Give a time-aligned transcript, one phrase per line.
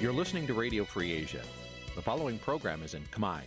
[0.00, 1.42] You're listening to Radio Free Asia.
[1.96, 3.40] The following program is in Khmer.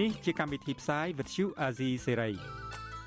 [0.00, 2.34] នេះជាកម្មវិធីផ្សាយ Vuthu Azizi Serai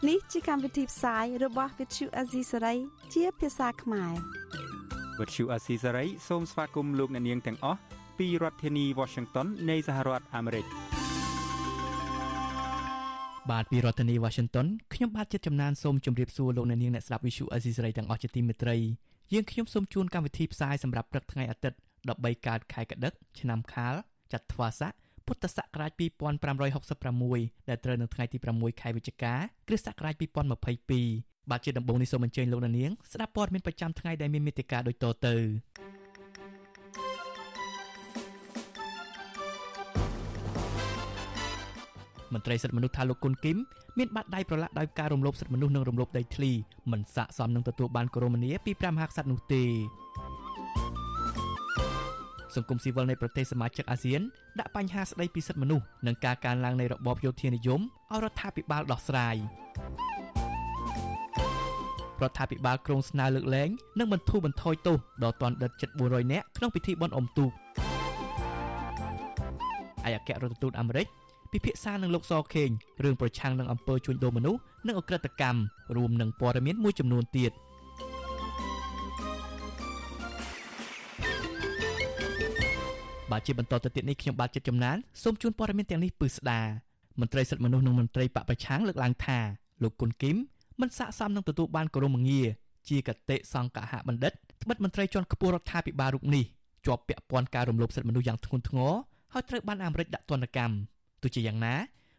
[0.09, 2.78] នេះជាកម្មវិធីផ្សាយរបស់ Vuthu Azizi Serai
[3.14, 4.14] ជាភាសាខ្មែរ
[5.20, 7.80] Vuthu Azizi Serai សូមស្វាគមន៍លោកអ្នកនាងទាំងអស់
[8.20, 10.66] ពីរដ្ឋធានី Washington នៃសហរដ្ឋអាមេរិក
[13.52, 18.76] បាទពីរដ្ឋធានី Washington ខ្ញុំបាទចិត្តចំណានសូមជម្រាបសួរលោកអ្នកនាងអ្នកស្ដាប់ Vuthu Azizi Serai ទាំងអស់ជាទីមេត្រី
[19.34, 21.77] យើងខ្ញុំសូមជូនកម្មវិធីផ្សាយសម្រាប់ព្រឹកថ្ងៃអាទិត្យ
[22.12, 23.95] 13កើតខែកដិកឆ្នាំខាល
[24.34, 24.91] ចត្វាស័ក
[25.26, 25.91] ពុទ្ធសករាជ
[26.80, 29.34] 2566ដែលត្រូវនៅថ្ងៃទី6ខែវិច្ឆិកា
[29.68, 30.13] គ្រិស្តសករាជ
[30.82, 35.35] 2022បាទជាដំបូងនេះសូមអញ្ជើញលោកនាងស្ដាប់ព័ត៌មានប្រចាំថ្ងៃដែលមានមេត្តាដូចតទៅ
[42.34, 43.57] មន្ត្រីសិទ្ធិមនុស្សថាលោកគុណគីម
[43.98, 46.51] មានបាតដៃប្រឡាក់ដោយការរំលោភសិទ្ធិមនុស្សនិងរំលោភដីធ្លី
[46.91, 49.63] មិនស័ក្តិសមនឹងទទួលបានគោរមនីពីព្រះមហាក្សត្រនោះទេ
[52.55, 54.21] សង្គមស៊ីវិលនៃប្រទេសសមាជិកអាស៊ាន
[54.59, 59.35] ដាក់បញ្ហាស្ដីពីសិទ្ធិមនុស្សនិងការកើនឡើងនៃរបបយោធានិយមឲ្យរដ្ឋាភិបាលដោះស្រាយ
[62.21, 67.51] រដ្ឋាភិបាលក្រុងស្នើលើកលែងនិងបន្ធូរបន្ថយទោសដល់ទណ្ឌិតជិត400នាក់ក្នុងពិធីបុណ្យអុំទូក
[70.07, 71.07] ឯអគ្គរដ្ឋទូតអាមេរិក
[71.56, 72.69] ពិភាក្សានឹងលោកសខេង
[73.03, 75.61] រឿងប្រឆាំងនឹងអំពើជួញដូរមនុស្សនិងអក្រិតកម្ម
[75.95, 77.51] រួមនឹងព័ត៌មានមួយចំនួនទៀត។
[83.31, 86.61] បាទជាបន្តទៅទៀតនេះខ្ញុំបាទចិត្តចំណានសូមជូនព័ត៌មានទាំងនេះពឺស្ដា
[87.19, 89.39] មន្ត្រីសិទ្ធិមនុស្សនិងមន្ត្រីបពប្រឆាំងលើកឡើងថា
[89.83, 90.38] លោកគុណគីម
[90.81, 92.47] មិនស័ក្តិសមនឹងទទួលបានគោរមងារ
[92.89, 96.45] ជាកតេសង្កហបណ្ឌិតត្បិតមន្ត្រីជាន់ខ្ពស់រដ្ឋាភិបាលរូបនេះ
[96.85, 98.94] ជាប់ពាក់ព័ន្ធការរំលោភសិទ្ធិមនុស្សយ៉ាងធ្ងន់ធ្ងរ
[99.33, 101.75] ហើយត្រូវបានអាមេរិកដាក់ទណ្ឌកម្ម ទោះជាយ៉ាងណា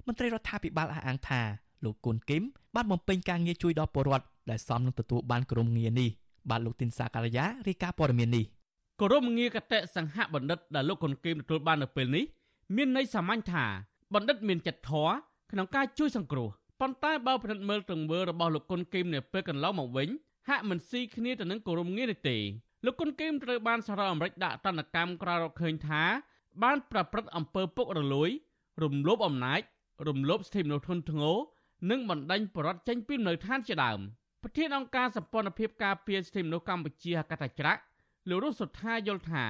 [0.07, 1.41] មន្ត្រីរដ្ឋាភិបាលអះអាងថា
[1.85, 2.43] លោកគុណគីម
[2.75, 6.11] បានបំពេញការងារជួយដល់ពលរដ្ឋដែលសមនឹងទទួលបានគោរមងារនេះ
[6.51, 8.45] បាទលោកទីនសាការីយ៉ារាយការណ៍ព័ត៌មាននេះ
[9.01, 12.25] គោរមងារកតេសង្ហបណ្ឌិតដែលលោកកុនគីមទទួលបាននៅពេលនេះ
[12.77, 13.65] មានន័យសាមញ្ញថា
[14.15, 15.13] បណ្ឌិតមានចិត្តធម៌
[15.53, 16.49] ក្នុងការជួយសង្គ្រោះ
[16.81, 20.09] ប៉ុន្តែបើពិនិត្យមើលទង្វើរបស់លោកកុនគីមនៅពេលកន្លងមកវិញ
[20.49, 22.37] ហាក់មិនស៊ីគ្នាទៅនឹងគោរមងារនេះទេ
[22.85, 26.03] លោកកុនគីមត្រូវបានសហរដ្ឋអាមេរិកដាក់ទណ្ឌកម្មក្រោយរកឃើញថា
[26.63, 28.31] បានប្រព្រឹត្តអំពើពុករលួយ
[28.83, 29.61] រំលោភអំណាច
[30.09, 31.37] រំលោភសិទ្ធិមនុស្សធ្ងន់ធ្ងរ
[31.91, 34.01] និងបណ្ដាញបរដ្ឋចេញពីនៅឋានជាដើម
[34.43, 37.81] ប្រធានអង្គការសម្ព័ន្ធភាពការពារសិទ្ធិមនុស្សកម្ពុជាហកតាច្រាក់
[38.29, 39.45] លោករស់សុថាយល់ថា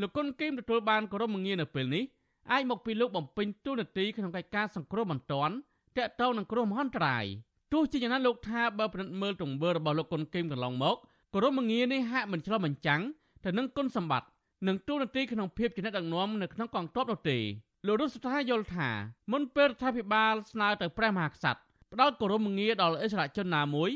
[0.00, 2.04] លោកគុណគីមទទួលបានគោរមងារនៅពេលនេះ
[2.52, 5.54] អាចមកពីលោកបំពេញតួនាទីក្នុងកិច្ចការសង្គ្រោះបន្ទាន់
[5.96, 7.24] តាក់ទងនឹងគ្រោះមហន្តរាយ
[7.72, 10.96] ទោះជាយ៉ាងណាលោកថាបើពិនិត្យមើលទង្វើរបស់លោកគុណគីមកន្លងមក
[11.32, 13.00] គោរមងារនេះហាក់មិនឆ្លុះបញ្ចាំង
[13.44, 14.28] ទៅនឹងគុណសម្បត្តិ
[14.66, 17.38] និងតួនាទីក្នុងភាពជាអ្នកដឹកនាំនៅក្នុងកងទ័ពនោះទេ
[17.86, 18.88] លោករស់សុថាយល់ថា
[19.32, 21.60] មុនពេលរដ្ឋាភិបាលស្នើទៅព្រះមហាក្សត្រ
[21.92, 23.90] ផ្ដល់គោរមងារដល់អិសរាជជនណាមួយ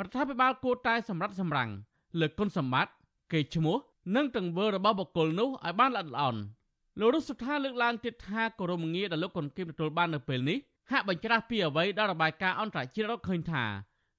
[0.00, 1.70] រដ្ឋាភិបាលគួរតែសម្រាប់សម្រាំង
[2.20, 2.92] លើគុណសម្បត្តិ
[3.32, 3.76] កេរ្តិ៍ឈ្មោះ
[4.16, 6.40] និងទង្វើរបស់បុគ្គលនោះឲ្យបានល្អិតល្អន់
[6.98, 10.58] លោករុសុថាលើកឡើងទៀតថាគោរមងារដែលលោកកុនគីមទទួលបាននៅពេលនេះ
[10.90, 13.64] ហាក់បញ្ច្រាស់ពីអ្វីដែលរបាយការណ៍អន្តរជាតិរកឃើញថា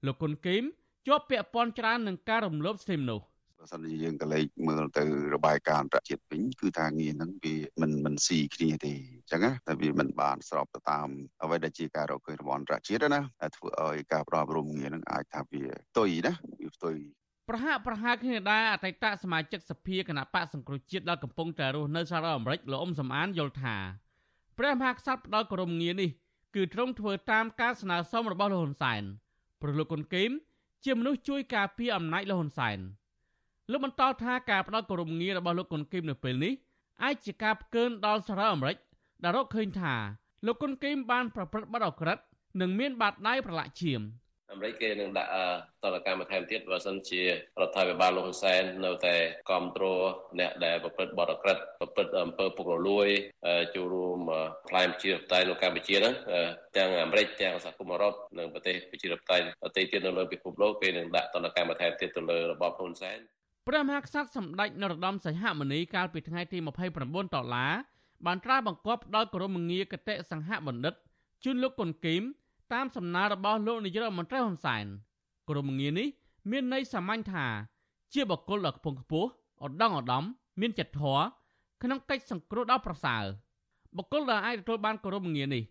[0.05, 0.63] លោកកុនគីម
[1.07, 3.25] ជាប់ពាក់ព័ន្ធច្រើននឹងការរំលោភសិទ្ធិមនុស្ស
[3.61, 5.03] បើសិនជាយើងក៏លេចមើលទៅ
[5.35, 11.07] របាយការណ៍អន្តរជាតិវិញគឺថាងារហ្នឹងវាមិនមិនស៊ីគ្នាទេអញ្ចឹងណាតែវាមិនបានស្របទៅតាម
[11.43, 16.95] អ្វីដែលជាការរកឃើញរបស់អន្តរជាតិណាតែធ្វើឲ្យការផ្ដល់រំងារហ្នឹងអាចថាវាផ្ទុយណាវាផ្ទុយ
[17.49, 23.75] ប្រហាក់ប្រហែលគ្នាដែរអតីតសមាជិកសភាគណៈបកសង្គ្រោះជាតិដែលកំពុងតែរស់នៅសហរដ្ឋអាមេរិកលោកអ៊ុំសំអានយល់ថា
[24.57, 26.09] ព្រះមហាក្សត្រផ្ដល់គោរមងារនេះ
[26.55, 29.03] គឺទ្រង់ធ្វើតាមការស្នើសុំរបស់លោកហ៊ុនសែន
[29.61, 30.31] ព្រោះលោកកុនគីម
[30.85, 32.79] ជាមនុស្សជួយការពារអំណាចលោកហ៊ុនសែន
[33.71, 36.53] លោកបន្តថាការផ្ដល់គោរមងាររបស់លោកកុនគីមនៅពេលនេះ
[37.03, 38.77] អាចជាការផ្កើនដល់សហរដ្ឋអាមេរិក
[39.23, 39.95] ដែលរកឃើញថា
[40.45, 42.17] លោកកុនគីមបានប្រព្រឹត្តបទអក្រិត
[42.61, 44.01] និងមានបាតដៃប្រឡាក់ឈាម
[44.51, 45.31] អាមេរិកគេនឹងដាក់
[45.83, 47.27] តន្តកម្មបន្ថែមទៀតបើសិនជារ
[47.67, 49.15] ដ្ឋាភិបាលលោកហ៊ុនសែននៅតែ
[49.49, 50.01] គ្រប់គ្រង
[50.39, 53.07] អ្នកដែលប្រព្រឹត្តបទអក្រិតប្រព្រឹត្តអំពើពុករលួយ
[53.75, 54.19] ចូលរួម
[54.69, 56.13] ផ្លាយប្រជាធិបតេយ្យនៅកម្ពុជាហ្នឹង
[56.77, 63.19] ទាំងអាមេរិកទាំងសហគមន៍អឺរ៉ុបនិងប្រទេសប្រជាធិបតេយ្យប្រទេសទៀតនៅលើពិភពលោកគេនឹងដាក់តន្តកម្មបន្ថែមទៀតទៅលើរបបហ៊ុនសែន
[63.67, 67.73] ព្រះមហាក្សត្រសម្ដេចនរោត្តមសីហមុនីកាលពីថ្ងៃទី29ដុល្លារ
[68.25, 70.93] បានត្រាស់បង្គាប់ដល់ក្រមងារគតិសង្ហបណ្ឌិត
[71.43, 72.23] ជូនលោកគុនគីម
[72.73, 74.85] តាមសំណើរបស់លោកនាយករដ្ឋមន្ត្រីហ៊ុនសែន
[75.49, 76.07] ក្រុមងារនេះ
[76.51, 77.45] មានន័យសាមញ្ញថា
[78.13, 79.29] ជាបកគលដ៏ខ្ពង់ខ្ពស់
[79.65, 80.23] ឧត្តមឧត្តម
[80.61, 81.23] មានចិត្តធម៌
[81.83, 83.23] ក្នុងកិច្ចសង្គ្រោះដល់ប្រសើរ
[83.97, 85.63] បកគលដែលអាចទទួលបានក្រុមងារនេះ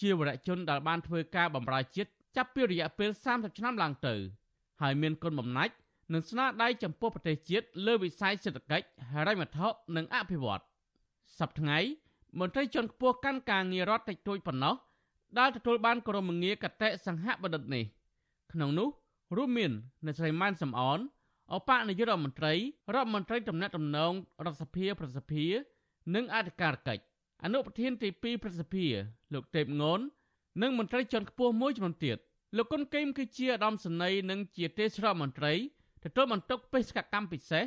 [0.00, 4.14] ជាវរៈជនដែលបានធ្វើការបម្រើជាតិចាប់ពីរយៈពេល30ឆ្នាំឡើងទៅ
[4.80, 5.74] ហើយមានគុណបំណាច់
[6.12, 10.62] និងស្នាដៃចំពោះប្រទេសជាតិលើវិស័យសេដ្ឋកិច្ចហិរញ្ញវត្ថុនិងអភិវឌ្ឍ
[11.38, 11.78] សប្តាហ៍ថ្ងៃ
[12.40, 14.74] មន្ត្រីជាន់ខ្ពស់កាន់ការងាររដ្ឋតិចតួចប៉ុណ្ណោះ
[15.38, 17.84] ដែលទទួលបានក្រុមងារកតេសង្ហបណ្ឌិតនេះ
[18.52, 18.88] ក្នុងនោះ
[19.36, 19.72] រួមមាន
[20.04, 20.98] អ្នកស្រីម៉ានសំអន
[21.54, 22.52] អបនាយករដ្ឋមន្ត្រី
[22.94, 24.12] រដ្ឋមន្ត្រីតំណាក់តំណង
[24.44, 25.46] រដ្ឋសភាប្រសិទ្ធិ
[26.14, 27.02] និងអធិការកិច្ច
[27.44, 28.86] អនុប្រធានទី2ប្រសិទ្ធិ
[29.34, 30.00] លោកទេពងន
[30.62, 32.16] និងមន្ត្រីជាន់ខ្ពស់មួយចំនួនទៀត
[32.56, 35.52] លោកគុណកេមគឺជាឧត្តមសេនីយ៍និងជាទេសរដ្ឋមន្ត្រី
[36.04, 37.64] ទទួលបន្ទុកបេសកកម្មពិសេស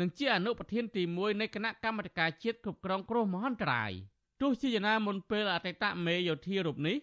[0.00, 3.92] និងជាអនុប្រធានទី1នៃគណៈកម្មាធិការជាតិគ្រប់គ្រងគ្រោះមហន្តរាយ
[4.40, 6.96] ទោះជាយ៉ាងណាមុនពេលអតីតមេយោធារូបនេះ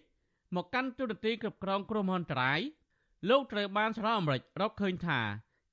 [0.56, 2.60] មកកាន់ទូរទស្សន៍គ្រប់គ្រងគ្រោះមហន្តរាយ
[3.28, 5.20] លោកត្រូវបានសហរដ្ឋអាមេរិករកឃើញថា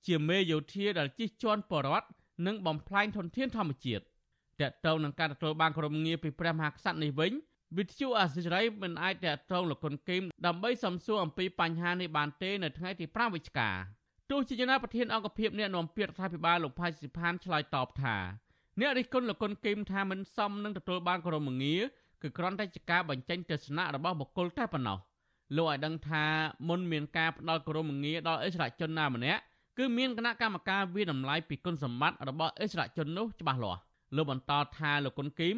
[0.07, 2.07] ជាមេយោធាដែលជិះជាន់បរដ្ឋ
[2.47, 7.31] និងបំផ្លាញធនធានធម្មជាតិតកតងនឹងការទទួលបានក្រុមងារពីព្រះមហាក្សត្រនេះវិញ
[7.77, 13.69] វិទ្យុអាស៊ីសេរីមិនអាចតកតងលោកគុនគីមដើម្បីសំសួរអំពីបញ្ហានេះបានទេនៅថ្ងៃទី5វិច្ឆិកា
[14.29, 18.15] ទោះជាយ៉ាងណាប្រធានអង្គភិបអ្នកនាំពាក្យរដ្ឋាភិបាលលោកផៃស៊ីផានឆ្លើយតបថា
[18.79, 21.81] អ្នករិះគន់លោកគុនគីមថាមិនសមនឹងទទួលបានក្រុមងារ
[22.21, 24.97] គឺគ្រាន់តែជាការបញ្ចេញទស្សនៈរបស់បុគ្គលតែប៉ុណ្ណោះ
[25.57, 26.25] លោកឲ្យដឹងថា
[26.67, 29.41] មុនមានការផ្ដល់ក្រុមងារដល់អិសរាជជនណាម្នាក់
[29.77, 33.81] គឺមានគណៈកម្មការវិតម្លៃពីគុណសម្បត្តិរបស់អិសរាជជននោះច្បាស់លាស់
[34.15, 35.57] លោកបន្តថាលោកគុនគីម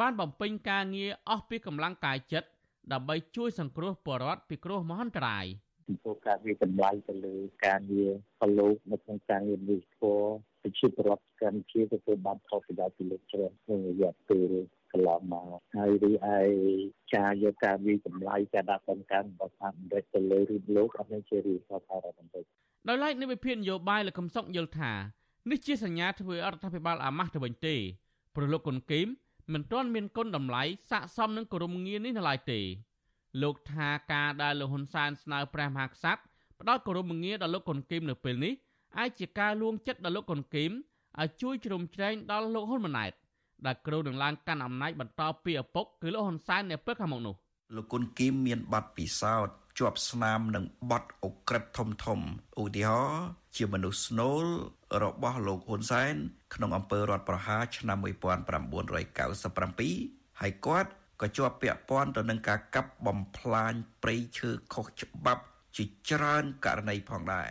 [0.00, 2.48] បានបំពេញការងារអស់ពីកម្លាំងកាយចិត្ត
[2.92, 5.46] ដើម្បីជួយសង្គ្រោះពលរដ្ឋពីគ្រោះមហន្តរាយ
[5.86, 7.34] ចំពោះការវិតម្លៃទៅលើ
[7.66, 8.10] ការងារ
[8.40, 10.26] ប្រឡូកនៅក្នុងការងារនេះធម៌
[10.62, 14.50] ប្រជាពលរដ្ឋកម្ពុជាទទួលបានផលប្រយោជន៍ពីលោកច្រើនក្នុងរយៈពេល
[14.92, 15.46] កន្លងមក
[15.76, 16.36] ហើយរីឯ
[17.16, 22.44] ការយកការវិតម្លៃការដាក់បង្កើនរបស់អាមេរិកទៅលើរូបលោកអត់មានជារឿងថាថាបន្តិច
[22.88, 24.92] ដោយឡែកនៃវិភាគនយោបាយលោកកំសុកយល់ថា
[25.50, 27.76] នេះជាសញ្ញាធ្វើអរដ្ឋាភិបាលអាម៉ាស់ទៅវិញទេ
[28.36, 29.08] ប្រលោកគុនគីម
[29.52, 32.60] មិនទាន់មានគុណតម្លៃស័ក្តិសមនឹងគោរមងារនេះនៅឡើយទេ
[33.42, 36.20] លោកថាការដែលលោកហ៊ុនសែនស្នើព្រះមហាក្សត្រ
[36.60, 38.52] ផ្ដល់គោរមងារដល់លោកគុនគីមនៅពេលនេះ
[38.98, 40.72] អាចជាការលួងចិត្តដល់លោកគុនគីម
[41.20, 43.12] ឲ្យជួយជ្រោមជ្រែងដល់លោកហ៊ុនម៉ាណែត
[43.66, 47.34] ដែលគ្រូនឹងឡើងកាន់អំណាចបន្តពីឪពុកគឺលោកហ៊ុនសែននៅពេលខាងមុខនោះ
[47.74, 52.20] លោកគុនគីមមានប័ណ្ណពិសោធន៍ជាប់ស្នាមនឹងបទអក្រិតធំធំ
[52.62, 53.24] ឧទាហរណ៍
[53.56, 54.44] ជាមនុស្សស្នូល
[55.02, 56.14] របស់លោកហ៊ុនសែន
[56.54, 58.08] ក្នុងអំពើរដ្ឋប្រហារឆ្នាំ1997
[60.40, 60.90] ហើយគាត់
[61.20, 63.72] ក៏ជាប់ពាក់ព័ន្ធទៅនឹងការកាប់បំផ្លាញ
[64.02, 65.42] ព្រៃឈើខុសច្បាប់
[65.76, 67.48] ជាច្រើនករណីផងដែរ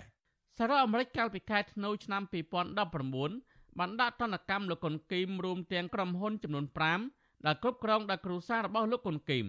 [0.57, 2.23] សារ៉ាអាមេរិកកាលពីខែធ្នូឆ្នាំ
[3.01, 6.65] 2019បានដាក់ទណ្ឌកម្មលោកកុនគីមរួមទាំងក្រុមហ៊ុនចំនួន
[7.05, 9.47] 5ដែលគ្រប់គ្រងដោយគ្រួសាររបស់លោកកុនគីម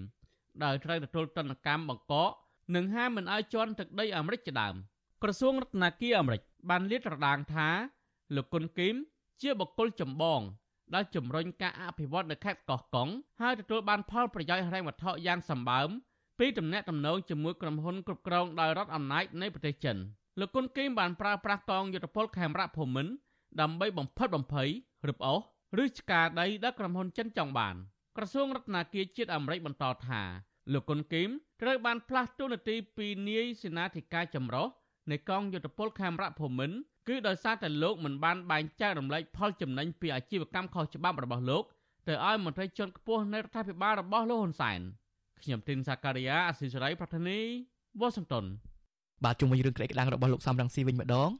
[0.64, 2.30] ដែលត្រូវទទួលទណ្ឌកម្មបង្កក
[2.74, 4.74] និងហាមមិនឲ្យជន់ទឹកដីអាមេរិកជាដើម
[5.22, 7.68] ក្រសួងរដ្ឋាភិបាលអាមេរិកបានលាតត្រដាងថា
[8.34, 8.96] លោកគុនគីម
[9.42, 10.40] ជាបុគ្គលចម្បង
[10.94, 13.08] ដែលជំរុញការអភិវឌ្ឍនៅខេត្តកោះកុង
[13.40, 15.88] ហើយទទួលបានផលប្រយោជន៍ហិរញ្ញវត្ថុយ៉ាងសម្បើម
[16.38, 19.96] ពីទំនាក់ទំនងជាមួយក្រុមហ៊ុនគ្រប់គ្រងដោយរដ្ឋអំណាចនៃប្រទេសចិន
[20.40, 23.12] លោកគុនគីមបានប្រើប្រាស់កងយុទ្ធពលខេមរៈភូមិន្ទ
[23.60, 24.68] ដើម្បីបំផិតបំភ័យ
[25.08, 25.40] រឹបអូស
[25.82, 27.74] ឬឆ្កាដីដែលក្រុមហ៊ុនចិនចង់បាន
[28.16, 30.22] ក្រសួងរដ្ឋាភិបាលជាតិអាមេរិកបន្តថា
[30.72, 31.30] លោកគុនគីម
[31.62, 34.66] ត្រូវបានផ្លាស់តួនាទីពីនាយសេនាធិការចម្រុះ
[35.10, 36.76] នៃកងយុទ្ធពលខេមរៈភូមិន្ទ
[37.08, 41.64] គឺដោយសារតែលោកមិនបានបែងចែករំលែកផលចំណេញពីអាជីវកម្មខុសច្បាប់របស់លោក
[42.08, 44.80] ទៅឲ្យមន្ត្រីជាន់ខ្ពស់នៃរដ្ឋាភិបាលរបស់លោកហ៊ុនសែន
[45.42, 47.38] ខ្ញុំទីនសាការីយ៉ាអស៊ីសេរីប្រធានី
[48.00, 48.44] វ៉ាស៊ីនតោន
[49.24, 51.30] បាទជុំវិញរឿងក្តីក្តាំងរបស់លោកសំរងស៊ីវិញម្ដង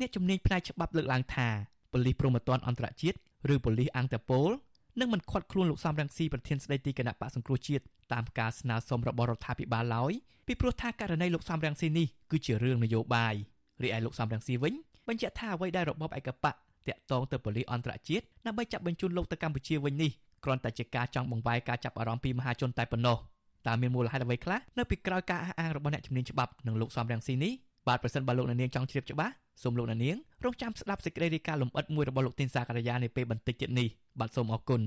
[0.00, 1.48] អ្នកជំនាញផ្នែកច្បាប់លើកឡើងថា
[1.92, 3.16] ប៉ូលីសព្រហ្មទណ្ឌអន្តរជាតិ
[3.54, 4.50] ឬប៉ូលីសអង្គតប៉ូល
[5.00, 10.12] នឹងមិនខាត់ខ្លួនលោកសំរងស៊ីប្រធានស្ដីទីគណៈបកសង្គ្រោះជាតិតាមការស្នើសុំរបស់រដ្ឋាភិបាលឡើយ
[10.46, 13.34] ពីព្រោះថាករណីលោកសំរងស៊ីនេះគឺជារឿងនយោបាយ
[13.82, 14.74] រីឯលោកសំរងស៊ីវិញ
[15.08, 16.54] បញ្ជាក់ថាអ្វីដែលរបបឯកបក
[16.88, 20.10] តាក់ទងទៅប៉ូលីសអន្តរជាតិដើម្បីចាប់បញ្ជូនលោកទៅកម្ពុជាវិញនេះ
[20.44, 23.16] គ្រាន់តែជាការចង់បង្វែរការចាប់អារម្មណ៍ពីមហាជនតែប៉ុណ្ណោះ
[23.66, 27.52] តើមានមូលហេតុអ្វីខ្លះនៅពីក្រោយការអះអាងរបស់អ្នកជំនាញច្បាប់និងលោកសំរងស៊ីនេះ
[27.88, 33.88] បាទប្រសិនបើលោកអ្នកនាងចង់ជ្រាបច្បាស់សូមលោកអ្នកនាងរងចាំស្ដាប់សេចក្តីរាយការណ៍លម្អិតមួយរបស់លោកទីនសាករាយានាពេលបន្តិចទៀតនេះ
[34.20, 34.82] បាទសូមអរគុណ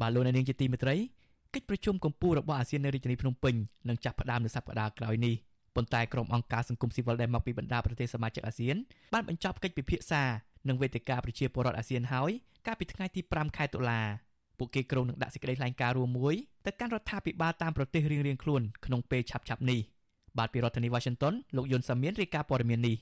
[0.00, 0.96] បាទលោកអ្នកនាងជាទីមេត្រី
[1.54, 3.54] កិច្ចប្រជុំកម្ពុជារបស់អាស៊ាននៅរាជធានីភ្នំពេញ
[3.88, 5.34] នឹងចាប់ផ្ដើមនៅសប្តាហ៍ក្រោយនេះ
[5.76, 8.76] ប៉ុន្តែក្រុមអង្គការសង្គមស៊ីវិលដែលមកពីបណ្ដាប្រទេសសមាជិកអាស៊ាន
[9.14, 10.22] បានបញ្ចប់កិច្ចពិភាក្សា
[10.68, 12.30] នឹងវេទិកាប្រជាពលរដ្ឋអាស៊ានហើយ
[12.66, 14.00] កាលពីថ្ងៃទី5ខែតុលា
[14.58, 16.34] ពួកគេក្រុងនឹងដាក់សេចក្តីថ្លែងការណ៍រួមមួយ
[16.66, 19.80] ទៅកាន់រដ្ឋាភិបាលតាមប្រទេសរៀងៗខ្លួនក្នុងពេលឆាប់ៗនេះ
[20.38, 22.96] បាទពីរដ្ឋធានី Washington លោកយុនសាមៀនរាយការណ៍ព័ត៌មាននេះ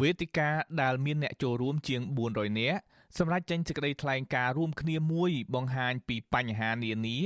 [0.00, 0.50] វេទិកា
[0.82, 2.78] ដែលមានអ្នកចូលរួមជាង400នាក់
[3.18, 7.18] សម្រាប់ចេញសេចក្តីថ្លែងការណ៍រួមគ្នាមួយបង្ហាញពីបញ្ហានានា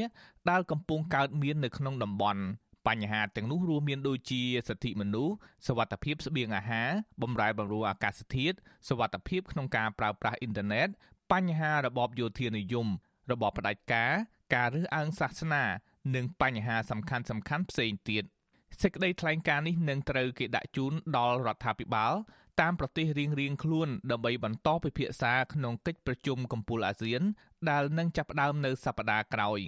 [0.50, 2.42] ដែលកំពុងកើតមាននៅក្នុងតំបន់
[2.86, 5.34] បញ្ហាទាំងនោះរួមមានដូចជាសិទ្ធិមនុស្ស
[5.66, 6.90] សវត្ថភាពស្បៀងអាហារ
[7.22, 8.56] បម្រែបម្រួលអាកាសធាតុ
[8.88, 10.88] សវត្ថភាពក្នុងការប្រើប្រាស់អ៊ីនធឺណិត
[11.32, 12.86] បញ្ហារបបយោធានិយម
[13.30, 14.12] របបផ្ដាច់ការ
[14.54, 15.64] ការរើសអើងសាសនា
[16.14, 18.24] និងបញ្ហាសំខាន់សំខាន់ផ្សេងទៀត
[18.82, 22.14] សេចក្តីថ្លែងការណ៍នេះនឹងត្រូវគេដាក់ជូនដល់រដ្ឋាភិបាល
[22.60, 27.22] តាមប្រទេសរៀងៗខ្លួនដើម្បីបន្តពិភាក្សាក្នុងកិច្ចប្រជុំកំពូលអាស៊ាន
[27.70, 29.60] ដែលនឹងចាប់ផ្ដើមនៅសប្តាហ៍ក្រោយ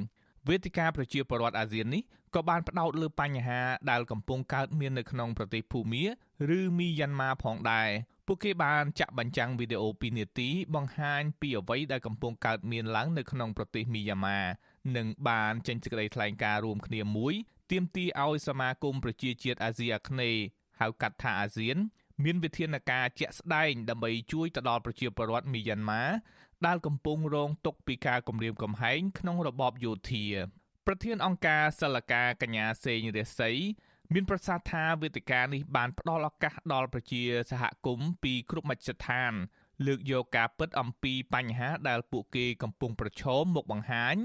[0.49, 2.02] វេទិកាប្រជាពលរដ្ឋអាស៊ាននេះ
[2.35, 6.04] ក៏បានផ្ដោតលើបញ្ហាដែលកំពុងកើតមាននៅក្នុងប្រទេសភូមា
[6.59, 7.90] ឬមីយ៉ាន់ម៉ាផងដែរ
[8.26, 14.40] ពួកគេបានចាក់បញ្ចាំងវីដេអូ2នាទីបង្ហាញពីអ្វីដែលកំពុងកើតមានឡើងនៅក្នុងប្រទេសមីយ៉ាន់ម៉ា
[14.97, 17.35] និងបានចេញសេចក្តីថ្លែងការណ៍រួមគ្នាមួយ
[17.71, 20.42] ទាមទារឲ្យសមាគមប្រជាជាតិអាស៊ីអាគ្នេយ៍
[20.80, 21.76] ហៅកាត់ថាអាស៊ាន
[22.25, 26.02] មានវិធានការជាក់ស្ដែងដើម្បីជួយទៅដល់ប្រជាពលរដ្ឋមីយ៉ាន់ម៉ា
[26.66, 30.25] ដែលកំពុងរងទុក្ខពីការគំរាមកំហែងក្នុងរបបយោធា
[30.87, 33.52] ប្រធានអង្គការសិលកាកញ្ញាសេងរាសី
[34.14, 39.32] មានប្រសាសន៍ថាវេទិកានេះបានផ្ដល់ឱកាសដល់ប្រជាសហគមន៍ពីគ្រប់មជ្ឈដ្ឋាន
[39.87, 44.16] លើកយកការពិតអំពីបញ្ហាដែលពួកគេកំពុងប្រឈមមកបង្ហាញ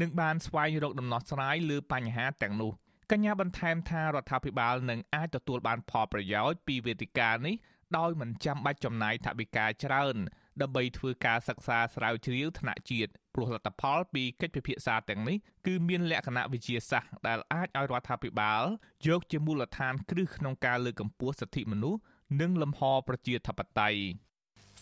[0.00, 2.72] និងបានស្វែងរកដំណោះស្រាយលើបញ្ហាទាំងនោះ
[3.12, 7.54] កញ្ញាបន្ថែមថារដ្ឋាភិបាលនឹងអាចទទួលបានផលប្រយោជន៍ពីវេទិកានេះ
[7.96, 10.16] ដោយមិនចាំបាច់ចំណាយថវិកាច្រើន
[10.62, 18.62] ដើម្បីធ្វើការសិក្សាស្រាវជ្រាវថ្នាក់ជាតិព្រោះលទ្ធផលពីកិច្ចពិភាក្សាទាំងនេះគឺមានលក្ខណៈវិទ្យាសាស្ត្រដែលអាចឲ្យរដ្ឋាភិបាល
[19.06, 22.00] យកជាមូលដ្ឋានគ្រឹះក្នុងការលើកកម្ពស់សិទ្ធិមនុស្ស
[22.40, 24.00] និងលំហប្រជាធិបតេយ្យ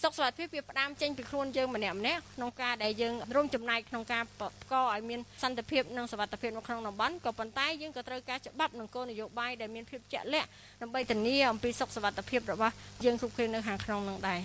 [0.03, 10.49] សុខសុវត្ថិភាពវាផ្ដើមចេញពីខ្លួនយើងម្នាក់ម្នាក់ក្នុងការដែលយើងរួមចំណែកក្នុងការបង្កឲ្យមានសន្តិភាពនិងសុវត្ថិភាពនៅក្នុងតំបន់ក៏ប៉ុន្តែយើងក៏ត្រូវការច្បាប់និងគោលនយោបាយដែលមានភាពជាក់លាក់
[10.83, 14.41] ដើម្បីធានាអំពីសុខសុវត្ថិភាពរបស់យើងគ្រប់គ្នានៅខាងក្នុងនឹងដែរ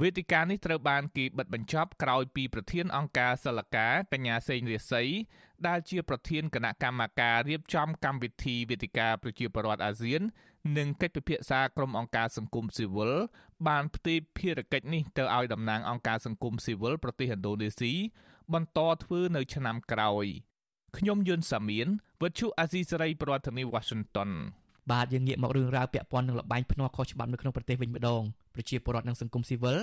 [0.00, 5.04] វេទិកានេះត្រូវបានគេបិទបញ្ចប់ក្រោយពីប្រធានអង្គការសិលកាកញ្ញាសេងរាសី
[5.68, 10.22] ដែលជាប្រធានគណៈកម្មការរៀបចំកម្មវិធីវេទិកាប្រជាពលរដ្ឋអាស៊ាន
[10.76, 13.12] និងកិច្ចពិភាក្សាក្រុមអង្គការសង្គមស៊ីវិល
[13.68, 17.92] បានផ្ទេរភារកិច្ចនេះទៅឲ្យតំណាងអង្គការសង្គមស៊ីវិលប្រទេសឥណ្ឌូនេស៊ី
[18.54, 20.26] បន្តធ្វើនៅឆ្នាំក្រោយ
[20.96, 21.86] ខ្ញុំយុនសាមៀន
[22.22, 24.30] វិទ្យុអាស៊ីសេរីប្រធានាធិបតី Washington
[24.92, 28.22] បាទយើងងាកមករឿងរ៉ាវពាក់ព័ន្ធនឹងលបែងភ្នាល់ខុសច្បាប់នៅក្នុងប្រទេសវិញម្ដង
[28.54, 29.78] ប្រជាពលរដ្ឋនិងសង្គមស៊ីវិល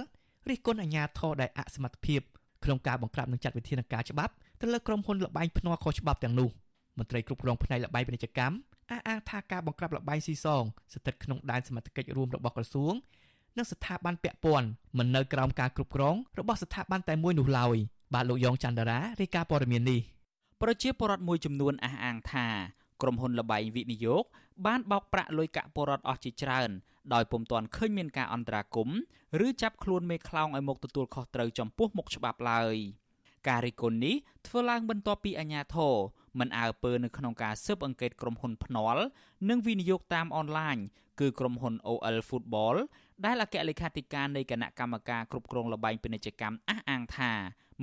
[0.49, 2.21] រិះគន់អាជ្ញាធរដែលអសមត្ថភាព
[2.63, 6.49] ក្នុងការបង្ក្រាបនិងចាត់វិធានការច្បាប់ទៅលើក្រុមហ៊ុនលបែងភ្នាល់ខុសច្បាប់ទាំងនោះ
[6.97, 8.55] មន្ត្រីគ្រប់គ្រងផ្នែកលបែងពាណិជ្ជកម្ម
[8.91, 10.63] អះអាងថាការបង្ក្រាបលបែងស៊ីសង
[10.93, 12.93] ស្ថិតក្នុងដែនសមត្ថកិច្ចរួមរបស់ក្រសួង
[13.57, 14.67] និងស្ថាប័នពាក់ព័ន្ធ
[14.97, 17.77] មិននៅក្រោមការគ្រប់គ្រងរបស់ស្ថាប័នតែមួយនោះឡើយ
[18.13, 20.01] បាទលោកយ៉ងច័ន្ទរារាយការណ៍ព័ត៌មាននេះ
[20.61, 22.47] ប្រជាពលរដ្ឋមួយចំនួនអះអាងថា
[23.01, 24.23] ក្រុមហ៊ុនលបែងវិនិយោគ
[24.65, 26.69] បានបោកប្រាក់លុយកាក់ពលរដ្ឋអស់ជាច្រើន
[27.13, 28.99] ដោយពុំទាន់ឃើញមានការអន្តរាគមន៍
[29.45, 32.75] ឬចាប់ខ្លួនមេខ្លោងឲ្យមកទទួលខុសត្រូវចំពោះមុខច្បាប់ឡើយ
[33.47, 34.15] ការរិះគន់នេះ
[34.47, 35.95] ធ្វើឡើងបន្ទាប់ពីអាជ្ញាធរ
[36.39, 39.03] មិនអើពើនៅក្នុងការស៊ើបអង្កេតក្រុមហ៊ុនភ្នាល់
[39.49, 40.77] និងវិនិយោគតាមអនឡាញ
[41.19, 42.75] គឺក្រុមហ៊ុន OL Football
[43.25, 47.31] ដែលអគ្គលេខាធិការនៃគណៈកម្មការគ្រប់គ្រងលបែងពាណិជ្ជកម្មអះអាងថា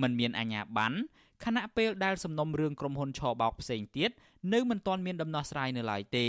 [0.02, 0.97] មិនមានអាជ្ញាប័ណ្ណ
[1.44, 4.11] ខណៈពេលដែលសំណុំរឿងក្រុមហ៊ុនឆបោកផ្សេងទៀត
[4.52, 6.28] នៅមិនទាន់មានដំណោះស្រាយនៅឡើយទេ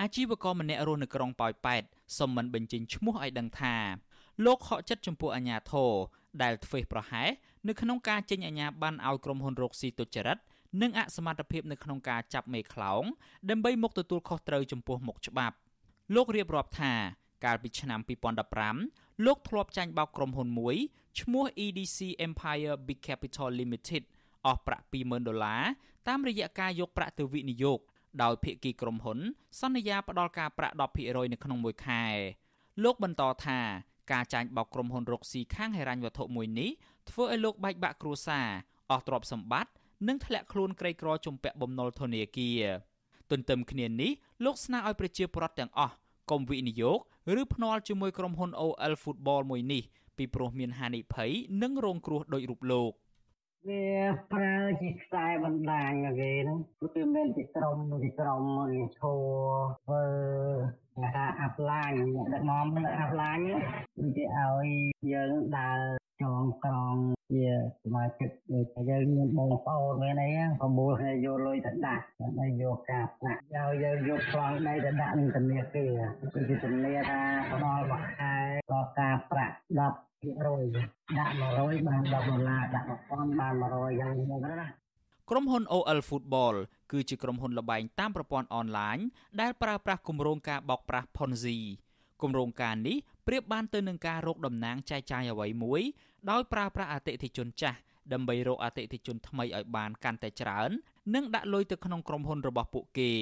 [0.00, 1.82] អាជីវករម្នាក់រស់នៅក្រុងប៉ោយប៉ែត
[2.18, 3.76] សុំមិនបញ្ចេញឈ្មោះឲ្យដឹងថា
[4.44, 5.92] លោកខកចិត្តចំពោះអាញាធរ
[6.42, 7.30] ដែលធ្វេសប្រហែស
[7.68, 10.38] នៅក្នុងការចេញអាញាបានឲ្យក្រុមហ៊ុនរកស៊ីទុច្ចរិត
[10.82, 13.02] និងអសមត្ថភាពនៅក្នុងការចាប់មេខ្លោង
[13.50, 15.56] ដើម្បីមកទទួលខុសត្រូវចំពោះមុខច្បាប់
[16.14, 16.92] លោករៀបរាប់ថា
[17.44, 18.00] កាលពីឆ្នាំ
[18.62, 20.76] 2015លោកធ្លាប់ចាញ់បោកក្រុមហ៊ុនមួយ
[21.20, 24.02] ឈ្មោះ EDC Empire Big Capital Limited
[24.46, 25.62] អស់ប្រាក់20,000ដុល្លារ
[26.08, 27.78] តាមរយៈការយកប្រាក់ទៅវិនិយោគ
[28.22, 29.18] ដោយភាគីក្រុមហ៊ុន
[29.60, 32.04] សន្យាផ្ដល់ការប្រាក់10%នៅក្នុងមួយខែ
[32.84, 33.60] លោកបន្តថា
[34.12, 36.70] ការចាញ់បោកក្រុមហ៊ុនរកស៊ីខាងហិរញ្ញវត្ថុមួយនេះ
[37.10, 38.48] ធ្វើឲ្យលោកបែកបាក់គ្រួសារ
[38.90, 39.70] អស់ទ្រព្យសម្បត្តិ
[40.08, 42.62] និងធ្លាក់ខ្លួនក្រីក្រជំពាក់បំណុលធនាគារ
[43.30, 44.10] ទន្ទឹមគ្នានេះ
[44.44, 45.94] លោកស្នើឲ្យប្រជាពលរដ្ឋទាំងអស់
[46.30, 46.98] កុំវិនិយោគ
[47.40, 49.82] ឬភ្នាល់ជាមួយក្រុមហ៊ុន OL Football មួយនេះ
[50.16, 51.30] ពីព្រោះមានហានិភ័យ
[51.62, 52.92] និងរងគ្រោះដោយរូបលោក
[53.68, 53.84] វា
[54.32, 56.58] ប្រើជាខ្សែបណ្ដាញគេហ្នឹង
[56.94, 59.20] វាមានពីក្រុមពីក្រុមគេឈរ
[59.80, 60.04] ធ្វើ
[60.96, 61.92] គេថាអាប់ឡាញ
[62.32, 64.66] ដឹកនាំនៅអាប់ឡាញវាគេឲ្យ
[65.12, 65.80] យើងដើរ
[66.22, 66.96] ចងក្រង
[67.30, 67.44] ជា
[67.84, 68.30] សមាជិក
[68.74, 75.98] តែយើងមានបងប្អូនមានអីប្រមូលគ្នាយកលុយទៅដាក់ដើម្បីយកការប្រាក់ឲ្យយើងយកប្លង់ដីទៅដាក់នឹងធនាគារ
[76.34, 77.20] គឺជំនាថា
[77.50, 78.34] ផ្ដល់មួយខែ
[78.72, 84.68] ដល់ការប្រាក់10 100ដាក់100បាន10ដុល្លារដាក់1000បាន100យ៉ាងហ្នឹងណា
[85.30, 86.54] ក្រុមហ៊ុន OL Football
[86.92, 88.98] គឺជាក្រុមហ៊ុនលបែងតាមប្រព័ន្ធអនឡាញ
[89.40, 91.58] ដែលប្រើប្រាស់គម្រោងការបោកប្រាស់ Ponzi
[92.22, 92.96] គម្រោងការនេះ
[93.26, 95.82] ប្រៀបបានទៅនឹងការរកតំណាងចែកចាយអ្វីមួយ
[96.30, 97.78] ដោយប្រើប្រាស់អតិថិជនចាស់
[98.12, 100.70] ដើម្បីរកអតិថិជនថ្មីឲ្យបានកាន់តែច្រើន
[101.14, 103.12] និងដាក់លុយទៅក្នុងក្រុមហ៊ុនរបស់ពួកគេ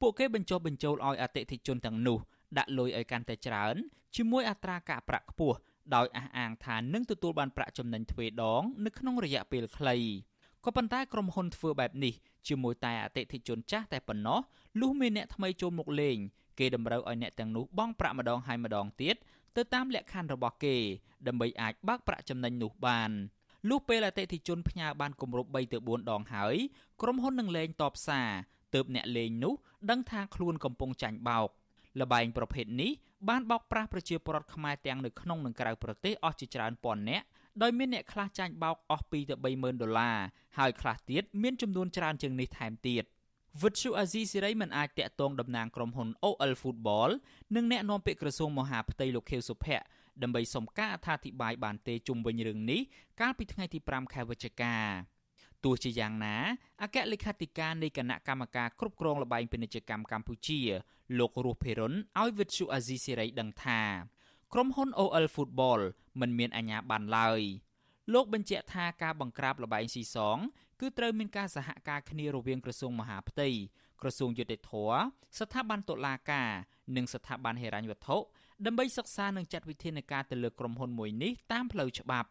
[0.00, 2.18] ពួកគេបញ្ចុះបញ្ចូលឲ្យអតិថិជនទាំងនោះ
[2.58, 3.76] ដាក់លុយឲ្យកាន់តែច្រើន
[4.16, 5.56] ជាមួយអត្រាកាក់ប្រាក់ខ្ពស់
[5.94, 9.96] ដោយអះអាងថានឹងទទួលបានប្រាក់ចំណេញទ្វេដងនៅក្នុងរយៈពេលខ្លី
[10.64, 12.14] ក៏ប៉ុន្តែក្រុមហ៊ុនធ្វើបែបនេះ
[12.48, 14.38] ជាមួយតែអតិថិជនចាស់តែប៉ុណ្ណោះ
[14.80, 16.16] លុះមានអ្នកថ្មីចូលមកលេង
[16.58, 19.16] គេតម្រូវឲ្យអ្នកទាំងនោះបង់ប្រាក់ម្ដងហើយម្ដងទៀត
[19.56, 20.76] ទៅតាមលក្ខខណ្ឌរបស់គេ
[21.26, 23.10] ដើម្បីអាចបើកប្រាក់ចំណេញនោះបាន
[23.68, 26.56] លុះពេលអតិថិជនផ្ញើបានគម្រប់3ទៅ4ដងហើយ
[27.02, 28.28] ក្រុមហ៊ុននឹងលែងតបសារ
[28.74, 29.54] ទើបអ្នកលេងនោះ
[29.90, 31.48] ដឹងថាខ្លួនកំពុងចាញ់បោក
[32.00, 32.92] លបែងប្រភេទនេះ
[33.28, 37.24] បានបោកប្រាស់ប្រជាពលរដ្ឋខ្មែរទាំងនៅក្នុងនិងក្រៅប្រទេសអស់ជាច្រើនពាន់នាក់
[37.62, 40.16] ដោយមានអ្នកខ្លះចាញ់បោកអស់2ទៅ30000ដុល្លារ
[40.58, 43.04] ហើយខ្លះទៀតមានចំនួនច្រើនជាងនេះថែមទៀត
[43.62, 47.10] វិទ្យុអាស៊ីសេរីមិនអាចតាក់ទងតំណាងក្រុមហ៊ុន OL Football
[47.56, 49.84] និងអ្នកនាំពាក្យក្រសួងមហាផ្ទៃលោកខៀវសុភ័ក្រ
[50.22, 52.80] ដើម្បីសុំការអធិប្បាយបានទេជុំវិញរឿងនេះ
[53.20, 54.74] កាលពីថ្ងៃទី5ខែវិច្ឆិកា
[55.64, 56.36] ទោះជាយ៉ាងណា
[56.82, 60.60] អគ្គលេខាធិការនៃគណៈកម្មការគ្រប់គ្រងលបែងពាណិជ្ជកម្មកម្ពុជា
[61.18, 63.82] លោករស់ភិរុនឲ្យវិទ្យុអាស៊ីសេរីដឹងថា
[64.52, 65.80] ក្រុមហ៊ុន OL Football
[66.20, 67.42] មិនមានអាជ្ញាប័ណ្ណឡើយ
[68.14, 70.38] លោកបញ្ជាក់ថាការបង្ក្រាបលបែងស៊ីសង
[70.79, 73.49] គឺត្រូវមានការសហការគ្នារវាងក្រសួងមហាផ្ទៃ
[74.01, 74.71] ក្រសួងយុតិធធ
[75.39, 76.49] ស្ថាប័នតុលាការ
[76.95, 78.17] និងស្ថាប័នហិរញ្ញវត្ថុ
[78.65, 82.29] ដើម្បីសិក្សានិងចាត់វិធានការទៅលើក្រុមហ៊ុនមួយនេះតាមផ្លូវច្បាប់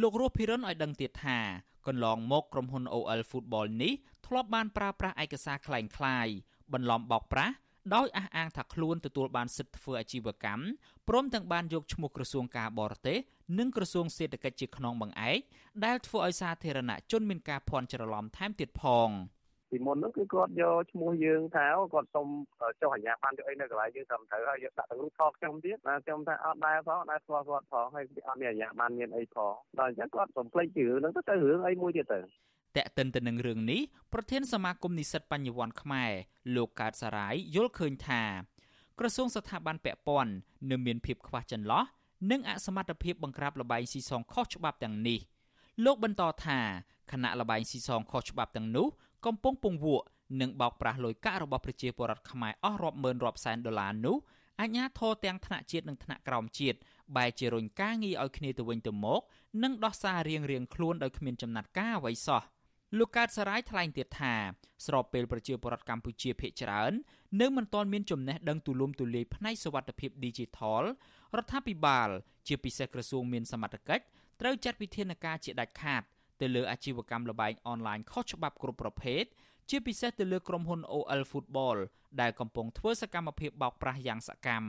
[0.00, 1.38] លោករស់ភិរិនឲ្យដឹងទៀតថា
[1.86, 3.92] កន្លងមកក្រុមហ៊ុន OL Football នេះ
[4.26, 6.34] ធ្លាប់បានប្រើប្រាស់ឯកសារคล้ายៗ
[6.72, 7.54] បន្លំបោកប្រាស់
[7.95, 10.63] ដោយអះអាងថាខ្លួនទទួលបានសិទ្ធិធ្វើអាជីវកម្ម
[11.07, 13.17] ព្រមទាំងបានយកឈ្មោះក្រសួងការបរទេស
[13.59, 15.39] និងក្រសួងសេដ្ឋកិច្ចជាខ្នងបង្អែក
[15.85, 19.09] ដែលធ្វើឲ្យសាធារណជនមានការភ័ន្តច្រឡំថែមទៀតផង
[19.71, 22.27] ពីមុនហ្នឹងគឺគាត់យកឈ្មោះយើងថាគាត់សុំ
[22.81, 32.19] ចុះអាជ្ញាប័ណ្ណយកអីនៅកន្លែងយើងត្រឹមត្រូវហើយយកដាក់ទាំងរូបថតខ្ញុំទៀតណាខ្ញុំថាអត់ដែរផងអត់ដែរស្គាល់គាត់ផងហើយអត់មានអាជ្ញាប័ណ្ណមានអីផងដល់អញ្ចឹងគាត់សំភ្លេចពីរឿងហ្នឹងទៅទៅរឿងអីមួយទៀតទៅ
[32.77, 33.81] តែកតិនទៅនឹងរឿងនេះ
[34.13, 36.11] ប្រធានសមាគមនិស្សិតបញ្ញវន្តខ្មែរ
[36.55, 38.23] លោកកើតសារាយយល់ឃើញថា
[38.99, 40.33] ក្រសួងស្ថាប័នពាក់ព័ន្ធ
[40.69, 41.83] នៅមានភាពខ្វះចន្លោះ
[42.31, 45.19] និងអសមត្ថភាពបង្ក្រាបលបែងស៊ីសងខុសច្បាប់ទាំងនេះ
[45.85, 46.59] លោកបន្តថា
[47.11, 48.87] គណៈលបែងស៊ីសងខុសច្បាប់ទាំងនោះ
[49.25, 50.05] កំពុងពង្វក់
[50.41, 54.17] និងបោកប្រាស់លុយកាក់របស់ប្រជាពលរដ្ឋខ្មែរអស់រាប់ម៉ឺនរាប់សែនដុល្លារនោះ
[54.61, 56.77] អាជ្ញាធរទាំងថ្នាក់ជាតិនិងថ្នាក់ក្រោមជាតិ
[57.15, 59.21] បែរជារុញការងារឲ្យគ្នាទៅវិញទៅមក
[59.63, 62.41] និងដោះសាររៀងរៀងខ្លួនដោយគ្មានចំណាត់ការអ្វីសោះ
[62.95, 64.33] លោកកើតសរាយថ្លែងទៀតថា
[64.85, 66.91] ស្របពេលប្រជាពលរដ្ឋកម្ពុជាភាគច្រើន
[67.41, 70.83] នៅមិនទាន់មានចំណេះដឹងទូលំទូលាយផ្នែកសុវត្ថិភាព Digital
[71.37, 72.09] រដ្ឋាភិបាល
[72.47, 74.03] ជាពិសេសក្រសួងមានសមត្ថកិច្ច
[74.41, 76.01] ត្រូវចាត់វិធានការជាដាច់ខាត
[76.41, 79.23] ទៅលើអាជីវកម្មលបែងអនឡាញខុសច្បាប់គ្រប់ប្រភេទ
[79.69, 81.77] ជាពិសេសទៅលើក្រុមហ៊ុន OL Football
[82.21, 84.67] ដែលកំពុងធ្វើសកម្មភាពបោកប្រាស់យ៉ាងសកម្ម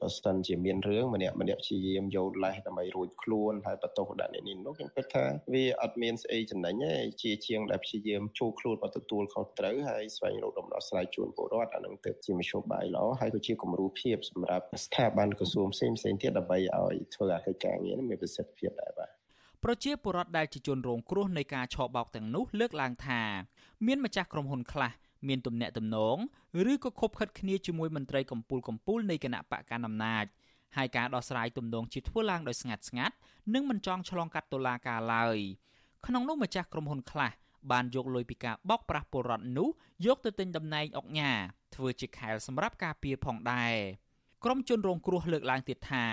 [0.00, 19.10] បើស្ទិនជាមានរឿងម្នាក់ម្នាក់ព្យាយាមយកលេសដើម្បីរួចខ្លួនហើយបន្ទោសដាក់នេះនេះនោះខ្ញុំគិតថាវាអត់មានស្អីចំណេញទេជាជាងដែលព្យាយាមជួខ្លួនមកទទួលខុសត្រូវហើយស្វែងរកដំណោះស្រាយជូនពលរដ្ឋអានឹងទៅជាមធ្យោបាយល្អហើយក៏ជាគំរូភាពសម្រាប់ស្ថាប័នក្រសួងផ្សេងផ្សេងទៀតដើម្បីឲ្យធ្វើឲ្យកិច្ចការងារនេះមានប្រសិទ្ធភាពដែរបាទ
[19.64, 23.20] ប្រជាពលរដ្ឋដែលជាជនរងគ្រោះនៃការឆបោកទាំងនោះលើកឡើងថា
[23.86, 24.92] មានម្ចាស់ក្រុមហ៊ុនខ្លះ
[25.28, 26.16] មានទំនាក់ទំនង
[26.72, 30.24] ឬក៏ខົບខិតគ្នាជាមួយមន្ត្រីកម្ពុជាកម្ពុជានៃគណៈបកកណ្ដាលអំណាច
[30.76, 33.14] ហើយការដោះស្រាយទំនងជាធ្វើឡើងដោយស្ងាត់ស្ងាត់
[33.54, 35.38] និងមិនចង់ឆ្លងកាត់តុលាការឡើយ
[36.06, 37.32] ក្នុងនោះម្ចាស់ក្រុមហ៊ុនខ្លះ
[37.72, 39.68] បានយកលុយពីការបោកប្រាស់ពលរដ្ឋនោះ
[40.06, 41.32] យកទៅទិញតំណែងអុកញ៉ា
[41.74, 43.74] ធ្វើជាខែលសម្រាប់ការពារផងដែរ
[44.44, 46.04] ក្រុមជនរងគ្រោះលើកឡើងទៀតថា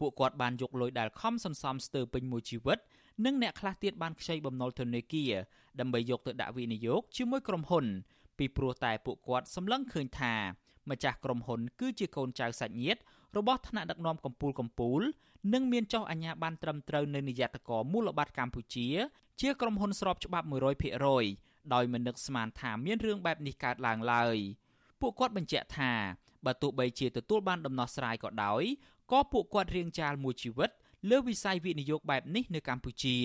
[0.00, 2.78] ពួកគាត់បានយកលុយដែលខំសន្សំស្ទើរពេញមួយជីវិត
[3.24, 5.32] និងអ្នកខ្លះទៀតបានខ្ចីបំណុលធនាគារ
[5.80, 7.86] ដើម្បីយកទៅដាក់វិនិយោគជាមួយក្រុមហ៊ុន
[8.38, 10.34] ពីព្រោះតែពួកគាត់សម្លឹងឃើញថា
[10.90, 13.00] ម្ចាស់ក្រុមហ៊ុនគឺជាកូនចៅសាច់ញាតិ
[13.36, 15.02] របស់ថ្នាក់ដឹកនាំកម្ពុជាកម្ពុជា
[15.52, 18.86] និងមានចុះអាជ្ញាប័ណ្ណត្រឹមត្រូវនៅនាយកតកមូលបត្រកម្ពុជា
[19.40, 20.46] ជាក្រុមហ៊ុនស្របច្បាប់
[21.08, 24.36] 100%ដោយមិននឹកស្មានថាមានរឿងបែបនេះកើតឡើងឡើយ
[25.00, 25.92] ពួកគាត់បញ្ជាក់ថា
[26.44, 28.62] បើទោះបីជាទទួលបានដំណោះស្រាយក៏ដោយ
[29.12, 30.70] ក៏ពួកគាត់រៀងចាលមួយជីវិត
[31.10, 33.16] លើវិស័យវិនិយោគបែបនេះនៅកម្ពុជា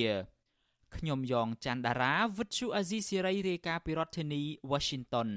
[0.95, 5.29] ខ្ញុំយ៉ងច័ន្ទដារាវិទ្យុអាស៊ីសេរីរាយការណ៍ពីរដ្ឋធានី Washington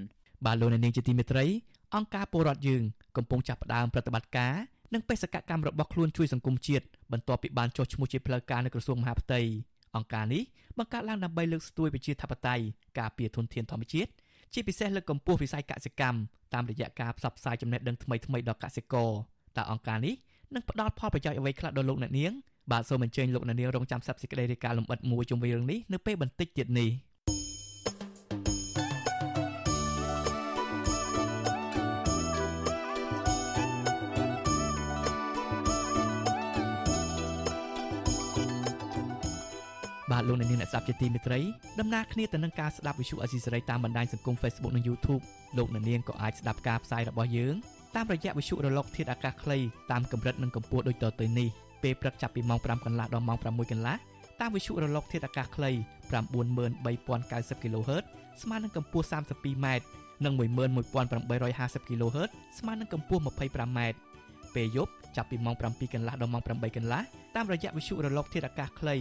[0.44, 1.46] បាទលោកនាងជាទីមេត្រី
[1.94, 2.82] អង្គការពលរដ្ឋយើង
[3.16, 4.54] កំពុងចាប់ផ្ដើមប្រតិបត្តិការ
[4.94, 9.40] និងបេសកកម្មរបស់ខ្លួនជួយសង្គមជាតិបន្ទាប់ពីបានចុះឈ្មោះជាផ្លូវការនៅក្រសួងមហាផ្ទៃ
[9.96, 10.42] អង្គការនេះ
[10.78, 12.64] បង្កើតឡើងដើម្បីលើកស្ទួយប្រជាធិបតេយ្យ
[12.98, 14.10] ការពារធនធានធម្មជាតិ
[14.54, 16.18] ជាពិសេសលើកកម្ពស់វិស័យកសិកម្ម
[16.54, 19.10] តាមរយៈការផ្សព្វផ្សាយចំណេះដឹងថ្មីៗដល់កសិករ
[19.56, 20.14] តើអង្គការនេះ
[20.54, 22.32] នឹងផ្ដល់ផលប្រយោជន៍អ្វីខ្លះដល់លោកអ្នកនាង
[22.70, 26.90] បាទសូមអញ្ជើញលោកអ្នកនាងរងចាំស្ដាប់សេចក្តីរាយការណ៍លម្អិតមួយជុំវិញរឿងនេះនៅពេលបន្តិចទៀតនេះ
[40.10, 41.40] បាទលោកអ្នកនាងអ្នកស្ដាប់ជាទីមេត្រី
[41.80, 45.22] ដំណើរគ្នាទៅនឹងការស្ដាប់វិទ្យុអស៊ីសេរីតាមបណ្ដាញសង្គម Facebook និង YouTube
[45.56, 47.54] លោកអ្នកនាងក៏អាចស្ដាប់ការផ្សាយរបស់យើង
[47.96, 49.58] តាមរយៈវិទ្យុរលកធាតុអាកាសខ្លី
[49.90, 51.50] តាមកម្រិតនិងកម្ពស់ដូចតទៅនេះ
[51.82, 53.96] ពេលព្រឹកចាប់ពីម៉ោង5កន្លះដល់ម៉ោង6កន្លះ
[54.40, 55.70] តាមវិទ្យុរលកធាតុអាកាសខ្លី
[56.12, 58.04] 93090 kHz
[58.42, 59.66] ស្មើនឹងកម្ពស់ 32m
[60.24, 60.34] និង
[61.00, 63.78] 11850 kHz ស្មើនឹងកម្ពស់ 25m
[64.54, 67.00] ពេលយប់ចាប់ពីម៉ោង7កន្លះដល់ម៉ោង8កន្លះ
[67.36, 68.96] តាមរយៈវិទ្យុរលកធាតុអាកាសខ្លី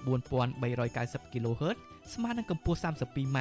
[0.00, 1.76] 9390 kHz
[2.14, 3.38] ស្មើនឹងកម្ពស់ 32m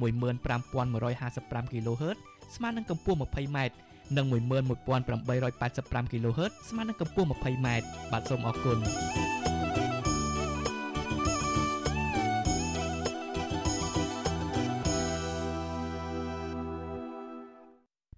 [0.00, 2.16] 15155 kHz
[2.54, 3.58] ស្មើនឹងកម្ពស់ 20m
[4.16, 7.68] និង11885 kHz ស្មើនឹងកម្ពស់ 20m
[8.12, 8.78] បាទសូមអរគុណ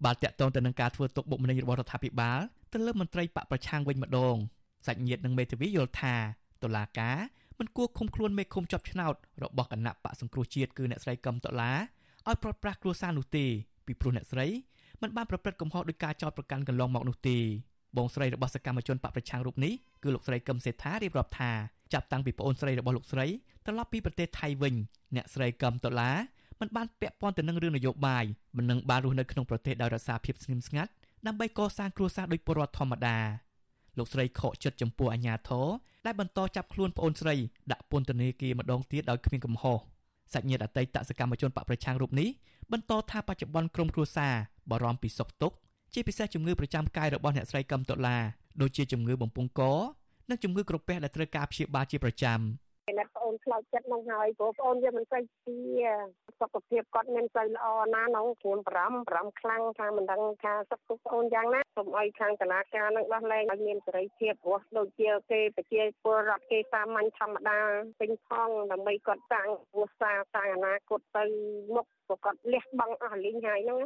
[0.05, 2.41] បាទតកតងទៅនឹងការធ្វើទុកបុកម្នេញរបស់រដ្ឋាភិបាល
[2.73, 4.37] ទៅលើមន្ត្រីបកប្រឆាំងវិញម្ដង
[4.87, 6.15] សាច់ញាតិនិងមេធាវីយល់ថា
[6.63, 7.19] តុលាការ
[7.59, 11.73] មិនគួរឃុំខ្លួនមេឃុំជាប់ឆ្នោតរបស់គណៈបកសង្គ្រោះជាតិគឺអ្នកស្រីកឹមតុលា
[12.29, 13.47] ឲ្យប្រត់ប្រាស់គ្រួសារនោះទេ
[13.87, 14.47] ពីព្រោះអ្នកស្រី
[15.03, 17.39] មិនបានប្រព្រឹត្តកំហុសដោយការចោទប្រកាន់កន្លងមកនោះទេ
[17.97, 21.51] បងស្រីរបស់សកម្មជនបកប្រឆាំងរូបនេះគឺលោកស្រីកឹមសេដ្ឋារៀបរាប់ថា
[21.93, 23.27] ចាប់តាំងពីប្អូនស្រីរបស់លោកស្រី
[23.67, 24.75] ត្រឡប់ពីប្រទេសថៃវិញ
[25.17, 26.11] អ្នកស្រីកឹមតុលា
[26.61, 28.25] មិនបានពាក់ព័ន្ធទៅនឹងរឿងនយោបាយ
[28.57, 30.91] មិននឹងបានរស់នៅក្នុងប្រទេសដោយរក្សាភាពស្ងៀមស្ងាត់
[31.27, 33.19] ដើម្បីកសាងគ្រួសារដោយពលរដ្ឋធម្មតា
[33.99, 35.67] លោកស្រីខកចិត្តចំពោះអាញាធរ
[36.07, 37.35] ដែលបន្តចាប់ខ្លួនប្អូនស្រី
[37.73, 39.79] ដាក់ពន្ធនាគារម្ដងទៀតដោយគ្មានកំហុស
[40.33, 42.29] សាច់ញាតិអតីតសកម្មជនបកប្រឆាំងរូបនេះ
[42.73, 44.35] បន្តថាបច្ចុប្បន្នក្រុមគ្រួសារ
[44.71, 45.57] បារម្ភពីសុខទុក្ខ
[45.95, 48.17] ជាពិសេសជំងឺប្រចាំកាយរបស់អ្នកស្រីកឹមតុលា
[48.61, 49.63] ដូចជាជំងឺបំពង់ក
[50.31, 52.39] និងជំងឺក្រពះដែលត្រូវការព្យាបាលជាប្រចាំ។
[52.99, 55.59] ណាត់ប្អូនខ្លោចចិត្តនោះហើយព្រោះប្អូនវាមិនសូវជា
[56.41, 67.59] សុខភាពគាត់មិនសូវល្អណានោះព្រួនបារម្ភបារម្ភខ្លាំងថាមិនដឹងថាសុខទុក្ខប្អូនយ៉ាងណាសូមឲ្យខាងតឡាការនឹងដោះលែងឲ្យមានសេរីភាពព្រោះដូចជាគេប្រជាពលរដ្ឋគេសាមញ្ញធម្មតា
[68.01, 71.25] ពេញផងដើម្បីគាត់សាងគ្រួសារសាងអនាគតទៅ
[71.75, 73.81] មុខព្រោះគាត់លះបង់អស់លីងហើយហ្នឹង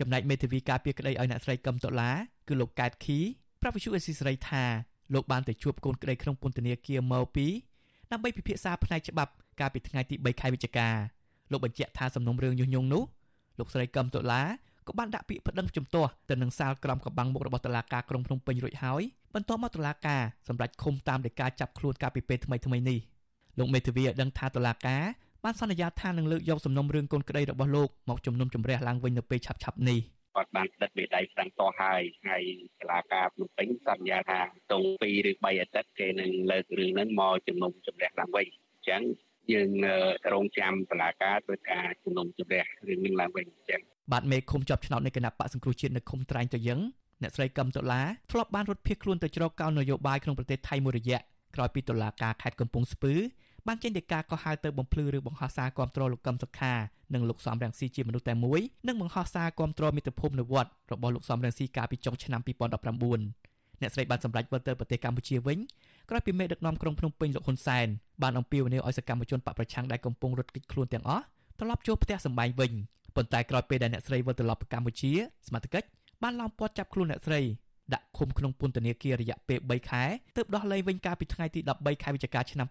[0.00, 2.10] ចំណែកមេធាវីការពារក្តីឲ្យអ្នកស្រីកឹមតុលា
[2.48, 3.18] គឺលោកកែតខី
[3.62, 4.64] ប្រាប់វិទ្យុអេស៊ីស្រីថា
[5.14, 7.46] លោកបានទៅជួបកូនក្តីក្នុងពន្ធនាគារម៉ូពី
[8.12, 10.88] ដើម្បីពិភាក្សាផ្នែកច្បាប់កាលពីថ្ងៃទី3ខែវិច្ឆិកា
[11.50, 13.02] លោកបញ្ជាក់ថាសំណុំរឿងញុះញង់នោះ
[13.58, 14.42] លោកស្រីកឹមតុលា
[14.86, 19.02] ក៏បានដាក់ពាក្យប្តឹងជំទាស់ទៅនឹងសាលក្រមកំបាំងមុខរបស់តុលាការក្រុងភ្នំពេញរួចហើយ
[19.34, 22.98] បន្ទាប់មកតុលាការសម្រេចឃុំតាមដីកាចាប់ខ្លួនកាលពីពេលថ្មីថ្មីនេះ
[23.58, 25.02] លោកមេធាវីឲ្យដឹងថាតុលាការ
[25.44, 30.00] បានសន្យាថានឹងលើកយកសំណុំរឿងកូនក្តីរបស់លោកមកជំនុំជម្រះឡើងវិញនៅពេលឆាប់ៗនេះ។
[30.38, 32.42] គាត់បានផ្តិតមេដៃស្ដាំតហើយហើយ
[32.78, 34.40] សាលាការភ្នំពេញសន្យាថា
[34.72, 39.02] តង2ឬ3អាទិត្យគេនឹងលើករឿងហ្នឹងមកជំនុំជម្រះឡើងវិញអញ្ចឹង
[39.52, 39.70] យើង
[40.32, 43.80] រងចាំសាលាការធ្វើការជំនុំជម្រះរឿងនេះឡើងវិញអញ្ចឹង
[44.12, 46.80] បាទមេឃុំជាប់ឆ្នោតនៃគណៈបកសង្គ្រោះជាតិនៅឃុំត្រែងតយឹង
[47.22, 51.18] អ្នកស្រីកឹមតុលាធ្លាប់បានរត់ភៀសខ្លួនទៅជ្រកកោននយោបាយក្នុងប្រទេសថៃមួយរយៈ
[51.54, 53.14] ក្រោយពីតុលាការខេត្តកំពង់ស្ពឺ
[53.68, 56.74] បានចេញដីកាកោះហៅទៅបំភ្លឺឬបង្ហោះសារគ្រប់គ្រងលោកកឹមសុខា
[57.14, 65.58] និងលោកសំរងស៊ីជាមនុស្សតែមួយនិងបង្ហោះសារគ្រប់គ្រងមិត្តភូមិនៅវត្តរបស់លោកសំរងស៊ីកាលពីចុងឆ្នាំ2019អ្នកស្រីបានសម្រេចវិលទៅប្រទេសកម្ពុជាវិញ
[66.10, 67.86] ក្រោយពីមេដឹកនាំក្រុងភ្នំពេញលោកហ៊ុនសែន
[68.22, 71.24] បានអំពាវនាវឲ្យសកម្មជនបកប្រឆាំងដែលកំពុងរត់គេចខ្លួនទាំងអស់
[71.58, 72.72] ត្រឡប់ចូលផ្ទះសម្បែងវិញ
[73.16, 75.12] ប៉ុន្តែក្រោយពេលដែលអ្នកស្រីវិលត្រឡប់ទៅកម្ពុជា
[75.46, 75.88] សមត្ថកិច្ច
[76.22, 77.40] បានឡោមព័ទ្ធចាប់ខ្លួនអ្នកស្រី
[77.94, 80.04] ដាក់ឃុំក្នុងពន្ធនាគាររយៈពេល3ខែ
[80.36, 82.66] ទើបដោះលែងវិញកាលពីថ្ងៃទី13ខែវិច្ឆិកាឆ្នាំ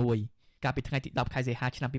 [0.00, 1.90] 2021កាលពីថ្ងៃទី10ខែសីហាឆ្នាំ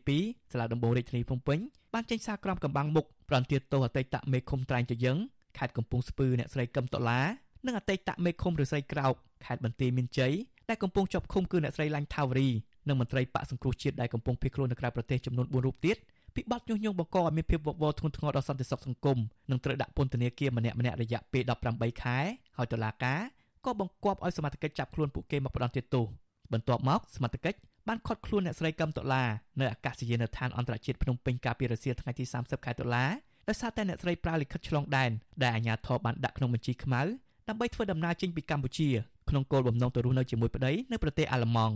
[0.00, 1.58] 2022សាលាដំបងរាជធានីភ្នំពេញ
[1.94, 5.16] បានចេញសារក្រមកំបាំងមុខប្រន្ទាទោសអតីតមេឃុំត្រែងចយឹង
[5.58, 7.20] ខេត្តកំពង់ស្ពឺអ្នកស្រីកឹមតឡា
[7.66, 10.32] និងអតីតមេឃុំឬស្រីក្រោកខេត្តបន្ទាយមានជ័យ
[10.68, 12.48] ដែលកំពុងជាប់ឃុំគឺអ្នកស្រីឡាញ់ថាវរី
[12.88, 15.96] និងមន្ត្រីបកសង្គ្រោះជាតិដែលកំពុងភៀសខ្លួននៅក្រៅប្រទេសចំនួន4រូបទៀត
[16.34, 19.18] ពីបទញុះញង់បង្កឲ្យមានភាពវឹកវរធ្ងន់ធ្ងរដល់សន្តិសុខសង្គម
[19.50, 21.42] និងត្រូវដាក់ពន្ធនាគារម្នាក់ម្នាក់រយៈពេល
[21.72, 22.18] 18ខែ
[22.56, 23.20] ហើយតុលាការ
[23.64, 26.06] ក៏បង្គាប់ឲ្យសមត្ថកិច្ចចាប់ខ្លួនពួកគេមកផ្ដន្ទាទោស
[26.52, 29.24] បន្ទាប់មកសមត្ថកិច្ចបានខត់ខ្លួនអ្នកស្រីកឹមតុលា
[29.60, 33.04] នៅអាកាសយានដ្ឋានអន្តរជាតិភ្នំពេញកាលពីរសៀលថ្ងៃទី30ខែតុលា
[33.48, 35.10] ដោយសារតែអ្នកស្រីប្រើលិខិតឆ្លងដែន
[35.42, 37.02] ដែលអាជ្ញាធរបានដាក់ក្នុងបញ្ជីខ្មៅ
[37.48, 38.88] ដើម្បីធ្វើដំណើរចេញពីកម្ពុជា
[39.28, 41.74] ក្នុងគោលបំណងទៅរស់នៅជាមួយប្តីនៅប្រទេសអាល្លឺម៉ង់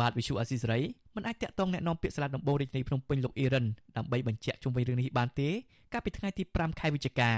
[0.00, 0.80] បាទវិសុអាស៊ីសេរី
[1.16, 5.48] មិនអាចតាក់ទងแนะនាំពាក្យសាលាដំបងរាជធានីភ្នំពេញលោកអ៊ីរ៉ានដើម្បីបញ្ជាក់ជុំវិញរឿងនេះបានទេ
[5.92, 7.30] កាលពីថ្ងៃទី5ខែវិច្ឆិកា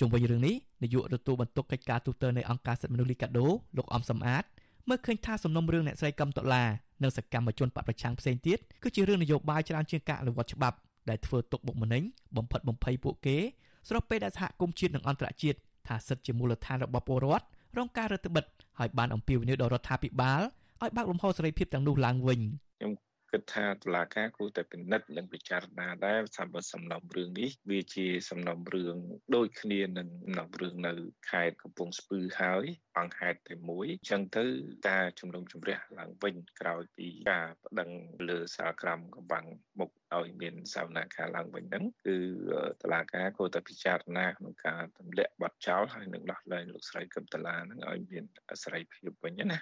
[0.00, 4.44] ជុំវិញរឿងនេះនាយកទទួលបន្ទុកកិច្ចការទូតនៃអង្គការសិទ្ធិមនុស្សលីកាដូលោកអំសំអាត
[4.88, 6.64] មើលឃើញថាសំណុំរឿងអ្នកស្រីកឹមតុលា
[7.02, 10.76] និងសកម្មជនបកប្រឆាំងផ្សេងទៀតគឺជារឿងនយោបាយច្រើនជាងការអនុវត្តច្បាប់
[11.10, 12.02] ដែលធ្វើទុកបុកម្នេញ
[12.36, 13.36] បំផិតបំភ័យពួកគេ
[13.88, 17.46] ស្របពេលដែលសហគមន៍ជាតិនិងអន្តរជាតិថាសិទ្ធិជាមូលដ្ឋានរបស់ពលរដ្ឋ
[17.78, 20.40] រងការរឹតបន្តឹងហើយបានអំពាវនាវដល់រដ្ឋាភិបាល
[20.83, 22.41] ឲ្យបើកលំហសេរីភាពទាំងនោះឡើងវិញ
[22.77, 22.91] ខ្ញុំ
[23.31, 28.95] គិតថាតុលាការគួរតែពិនិត្យនិងពិចារណាដែរសម្រាប់សំណុំរឿងនេះវាជាសំណុំរឿង
[29.35, 30.93] ដូចគ្នានឹងសំណុំរឿងនៅ
[31.31, 32.65] ខេត្តកំពង់ស្ពឺហើយ
[32.97, 34.45] អង្គហេតុតែមួយអញ្ចឹងទៅ
[34.89, 37.89] ការជំនុំជម្រះឡើងវិញក្រោយពីការប្តឹង
[38.29, 39.45] លើសាលក្រមកំបាំង
[39.79, 42.17] មុខឲ្យមានសវនកម្មឡើងវិញហ្នឹងគឺ
[42.81, 48.23] តឡាការគួរតែពិចារណាក្នុងការទម្លាក់បាត់ចោលហើយនឹងដោះលែងលោកស្រីកឹមតឡាហ្នឹងឲ្យមាន
[48.63, 49.59] សេរីភាពវិញណា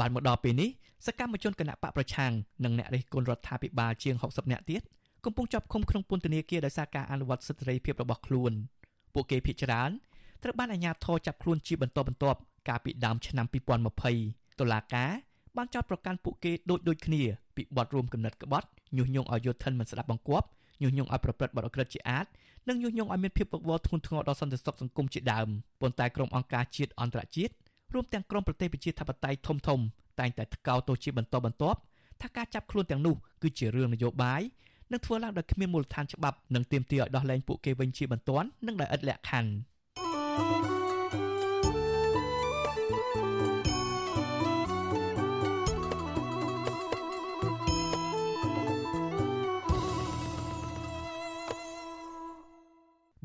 [0.00, 0.70] បានមកដល់ពេលនេះ
[1.06, 2.32] សកម្មជនគណៈបកប្រឆាំង
[2.64, 4.82] និងអ្នករិះគន់រដ្ឋាភិបាលជាង60នាក់ទៀត
[5.24, 8.52] កំពុងជាប់ឃុំក្នុងពន្ធនាគារដោយសារការអនុវត្តសិទ្ធិសេរីភាពរបស់ខ្លួន
[9.14, 9.90] ពួកគេភ័យច្រើន
[10.42, 13.46] ត្រូវបានអាជ្ញាធរចាប់ខ្លួនជាបន្តបន្ទាប់កាលពីដើមឆ្នាំ
[14.02, 15.10] 2020តុលាការ
[15.56, 17.22] បានចោទប្រកាន់ពួកគេដូចដូចគ្នា
[17.56, 20.46] ពីបទរួមគំនិតក្បត់ញុះញង់ឲ្យយោធិនមិនស្ដាប់បង្គាប់
[20.82, 22.26] ញុះញង់ឲ្យប្រព្រឹត្តបទអក្រិតជាអាត
[22.68, 25.48] និងញុះញង់ឲ្យមានភាពវឹកវរធ្ងន់ធ្ងរដល់សន្តិសុខសង្គមជាដើម
[25.80, 27.52] ប៉ុន្តែក្រុមអង្គការជាតិអន្តរជាតិ
[27.94, 29.80] រួមទាំងក្រុមប្រទេសប្រជាធិបតេយ្យធំធំ
[30.20, 31.78] តែងតែថ្កោលទោសជាបន្តបន្ទាប់
[32.22, 34.42] ថាការចាប់ខ្លួនទាំងនោះគឺជារឿងនយោបាយ
[34.92, 39.52] និងធ្វើឡើងដោយគ្មានមូលដ្ឋានច្បាប់និងទាមទារឲ្យដោះលែងពួកគេវិញជាបន្ទាន់និងដោយឥតលក្ខខណ្ឌ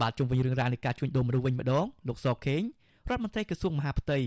[0.01, 2.61] បាទជុំវិញរឿងរ៉ាវនៃការជួញដូរមនុស្សវិញម្ដងលោកសខេង
[3.09, 4.19] រដ្ឋមន្ត្រីក្រសួងមហាផ្ទៃ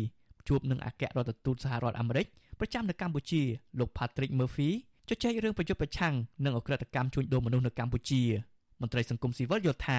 [0.49, 2.27] ជួបនឹងអគ្គរដ្ឋទូតសហរដ្ឋអាមេរិក
[2.61, 3.43] ប្រចាំនៅកម្ពុជា
[3.79, 4.71] លោក Patrick Murphy
[5.09, 8.23] ជជែករឿងប្រយុទ្ធប្រឆាំងនឹងអក្រិតកម្មជួញដូរមនុស្សនៅកម្ពុជា
[8.81, 9.99] មន្ត្រីសង្គមស៊ីវិលយល់ថា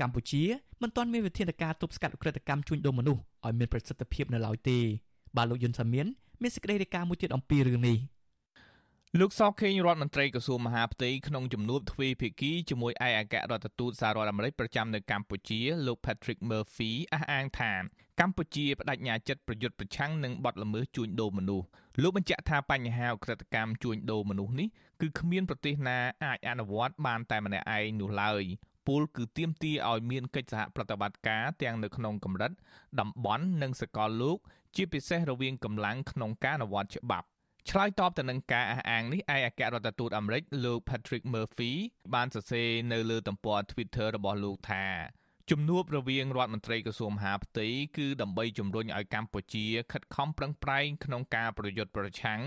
[0.00, 0.42] កម្ពុជា
[0.82, 4.78] មិនទាន់មានវិធានការទប់ស្កាត់អក្រិតកម្មជួញដូរមនុស្សឲ្យមានប្រសិទ្ធភាពនៅឡើយទេ
[5.36, 6.06] បាទលោកយុនសាមៀន
[6.42, 7.96] មានសេចក្តីរាយការណ៍មួយទៀតអំពីរឿងនេះ
[9.20, 17.72] លោកសខេងរដ្ឋមន្ត្រីក្រសួងមហាផ្ទៃក្នុងជំនួបទ្វេភាគីជាមួយឯកអគ្គរដ្ឋទូតសហរដ្ឋអាមេរិកប្រចាំនៅកម្ពុជាលោក Patrick Murphy អះអាងថា
[18.20, 21.66] កម្ពុជាបដិញ្ញាចិត្តប្រយុទ្ធប្រឆាំងនឹងបទល្មើសជួញដូរមនុស្ស
[22.02, 24.68] លោកបញ្ជាក់ថាបញ្ហាអក្រិតកម្មជួញដូរមនុស្សនេះ
[25.00, 28.42] គឺគ្មានប្រទេសណាអាចអនុវត្តបានតែម្នាក់ឯងនោះឡើយ
[28.86, 32.52] ពលគឺទាមទារឲ្យមានកិច្ចសហប្រតិបត្តិការទាំងនៅក្នុងកម្រិត
[33.00, 34.38] តំបន់និងសកលលោក
[34.76, 37.26] ជាពិសេសរវាងកម្លាំងក្នុងការអនុវត្តច្បាប់
[37.70, 41.72] ឆ្លើយតបទៅនឹងការអះអាងនេះឯកអគ្គរដ្ឋទូតអាមេរិកលោក Patrick Murphy
[42.14, 44.84] បានសរសេរនៅលើទំព័រ Twitter របស់លោកថា
[45.50, 52.40] ជំនួបរវាងរដ្ឋមន្ត្រីក្រសួងមហាផ្ទៃគឺដើម្បីជំរុញឲ្យកម្ពុជាខិតខំប្រឹងប្រែងក្នុងការប្រយុទ្ធប្រឆាំង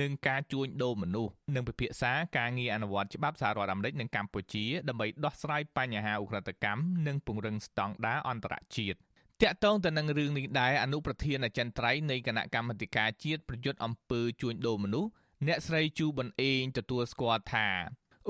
[0.00, 8.98] នឹងការជួញដូរមនុស្សនិងពិភាក្សាការងារអនុវត្តច្បាប់សហរដ្ឋអាមេរិកនិងកម្ពុជាដើម្បីដោះស្រាយបញ្ហាឧក្រិដ្ឋកម្មនិងពង្រឹងស្តង់ដារអន្តរជាតិ
[9.42, 15.10] តាក់ទងទៅនឹងរឿងនេះដែរអនុប្រធានអចិន្ត្រៃយ៍នៃគណៈកម្មាធិការជាតិប្រយុទ្ធអំពើជួញដូរមនុស្ស
[15.46, 17.68] អ្នកស្រីជូប៊ុនអេងទទួលស្គាល់ថា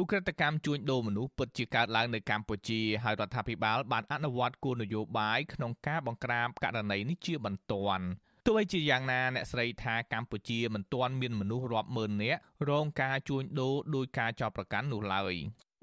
[0.01, 8.07] ឧក្រិដ្ឋកម្មជួញដូរមនុស្សពិតជាកើតឡើងនៅកម្ពុជាហើយរដ្ឋាភិបាលបានអនុវត្តគោលនយោបាយក្នុងការបង្ក្រាបករណីនេះជាបន្ទាន់
[8.47, 12.41] ទោះជាយ៉ាងណាអ្នកស្រីថាកម្ពុជាមិនទាន់មានមនុស្សរាប់ម៉ឺននាក់
[12.71, 15.35] រងការជួញដូរដោយការចោទប្រកាន់នោះឡើយ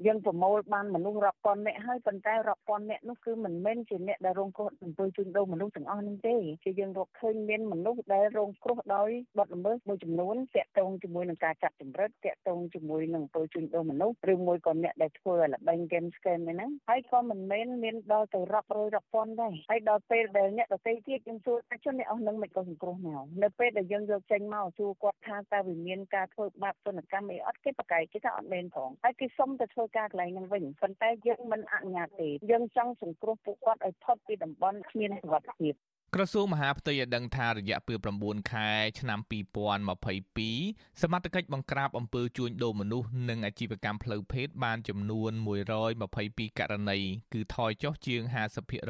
[0.06, 35.74] យើងប្រមូលបានមនុស្សរាប់ពាន់នាក់ហើយប៉ុន្តែរាប់ពាន់នាក់នោះគឺមិនមែនជាអ្នកដែលរងគ្រោះអំពើជួញដូរមនុស្សទាំងអស់នោះទេជាយើងរកឃើញមានមនុស្សដែលរងគ្រោះដោយបទល្មើសមួយចំនួនតាក់ទងជាមួយនឹងការចាប់ចម្រិតតាក់ទងជាមួយនឹងអំពើជួញដូរមនុស្សឬមួយក៏អ្នកដែលធ្វើល្បែង game scam ហ្នឹងហើយក៏មិនមែនមានដល់ទៅរាប់រយរាប់ពាន់ដែរហើយដល់ពេលដែលអ្នកដទៃទៀតយើងសួរថាជនអ្នកអស់នឹងមិនក៏សង្គ្រោះមកនៅពេលដែលយើងយកចេញមកសួរគាត់ថាតើវាមានការធ្វើបាបទនកម្មអីអត់គេប្រកែកគេថាអត់មែនផងហើយគេសុំទៅធ្វើការកន្លែងហ្នឹងវិញប៉ុន្តែយើងមិនអនុញ្ញាតទេយើងចង់សង្គ្រោះពួកគាត់ឲ្យផុតពីតំបន់គ្មានសុវត្ថិភាព
[36.16, 38.70] ក្រសួងមហាផ្ទៃឲ្យដឹងថារយៈពេល9ខែ
[39.00, 45.32] ឆ្នាំ2022សមត្ថកិច្ចបង្ក្រាបអំពើជួញដូរមនុស្សនិងអាជីវកម្មផ្លូវភេទបានចំនួន
[45.96, 47.00] 122ករណី
[47.34, 48.22] គឺថយចុះជាង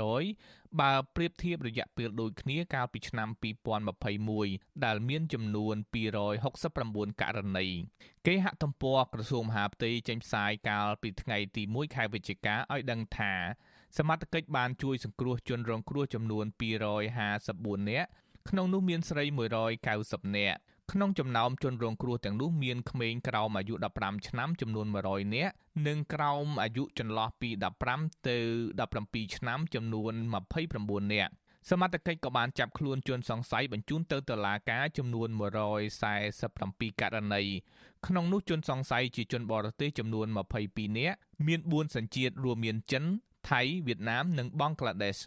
[0.06, 3.30] 50%បើប្រៀបធៀបរយៈពេលដូចគ្នាកាលពីឆ្នាំ
[4.06, 5.76] 2021ដែលមានចំនួន
[6.48, 7.68] 269ករណី
[8.28, 13.36] គេហទំព័រក្រសួងមហាផ្ទៃចេញផ្សាយកាលពីថ្ងៃទី1ខែវិច្ឆិកាឲ្យដឹងថា
[13.98, 16.46] សមត្ថកិច្ចបានជួយសង្គ្រោះជនរងគ្រោះចំនួន
[17.22, 18.10] 254នាក់
[18.50, 19.24] ក្នុងនោះមានស្រី
[19.82, 20.60] 190នាក់
[20.92, 25.54] ក្នុងចំណោមជនរងគ្រោះទាំងនោះមានក្មេងក្រោមអាយុ15ឆ្នាំចំនួន100នាក់
[25.88, 27.50] និងក្រោមអាយុចន្លោះពី
[27.88, 28.38] 15ទៅ
[28.86, 30.14] 17ឆ្នាំចំនួន
[30.62, 31.34] 29នាក់
[31.70, 35.30] សមត្ថកិច្ចក៏បានចាប់ខ្លួនជនសង្ស័យបញ្ជូនទៅតុលាការចំនួន
[36.16, 37.44] 147ករណី
[38.08, 40.28] ក្នុងនោះជនសង្ស័យជាជនបរទេសចំនួន
[40.64, 43.06] 22នាក់មាន4សញ្ជាតិរួមមានចិន
[43.50, 45.18] ថៃវៀតណាមនិងបង់ក្លាដេស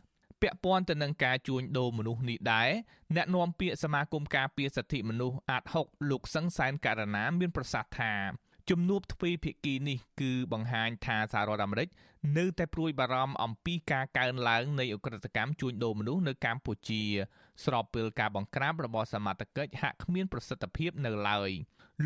[0.40, 2.70] ពាក់ព័ន្ធទៅនឹងការជួញដូរមនុស្សនេះដែរ
[3.16, 8.14] អ្នកនាំពាក្យសមាគមការពារសិទ្ធិមនុស្សអាត6លោកសឹងសែនករណាមានប្រសាសន៍ថា
[8.70, 11.88] ជំនួបទ្វេភាគីនេះគឺបង្ហាញថាសហរដ្ឋអាមេរិក
[12.38, 17.03] នៅតែព្រួយបារម្ភអំពីការកើនឡើងនៃអ ுக ្រិតកម្មជួញដូរមនុស្សនៅកម្ពុជា
[17.64, 21.50] ស្របពេលការបង្ក្រាបរបស់សមត្ថកិច្ចហាក់គ្មានប្រសិទ្ធភាពនៅឡើយ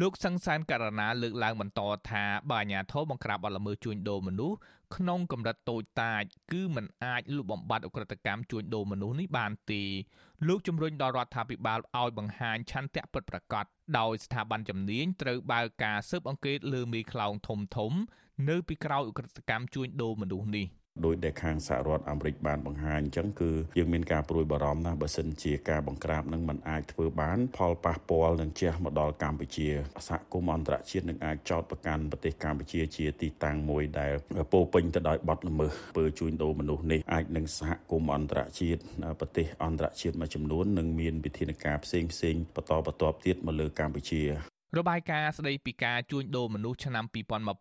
[0.02, 4.58] លោកសង្សានករណាលើកឡើងបន្តថាបើអាញាធរបង្ក្រាបបទល្មើសជួញដូរមនុស្ស
[4.96, 9.84] ក្នុងកម្រិតតូចតាចគឺมันអាចលុបបំបាត់អ ுக ្រិតកម្មជួញដូរមនុស្សនេះបានទេ
[10.48, 13.66] លោកជំរុញដល់រដ្ឋាភិបាលឲ្យបង្ហាញឆន្ទៈពិតប្រាកដ
[14.00, 17.92] ដោយស្ថាប័នជំនាញត្រូវបើកការស៊ើបអង្កេតលើមេខ្លោងធំធំ
[18.50, 20.66] នៅពីក្រោយអ ுக ្រិតកម្មជួញដូរមនុស្សនេះ
[21.05, 29.69] ដោយដែលខាងសហរដ្ឋអាមេរិកបានបង្ហាញអញ្ចឹងគឺយើងមានការព្រួយបារម្ភណាស់បើសិនជាការបង្ក្រាបនឹងมันអាចធ្វើបាន ផលប៉ះពាល់នឹងជះមកដល់កម្ពុជា
[30.09, 34.13] សហគមន៍អន្តរជាតិនឹងអាចចោទប្រកាន់ប្រទេសកម្ពុជាជាទីតាំងមួយដែល
[34.53, 38.81] ពោពេញទៅដោយបទល្មើសពើជួញដូរមនុស្សនេះអាចនឹងសហគមន៍អន្តរជាតិ
[39.21, 47.05] ប្រទេសអន្តរជាតិមួយចំនួននឹងមានវិធានការផ្សេងផ្សេងបន្តបន្ទាប់ទៀតមកលើកម្ពុជា របាយការណ៍ស្ដីពីការជួញដូរមនុស្សឆ្នាំ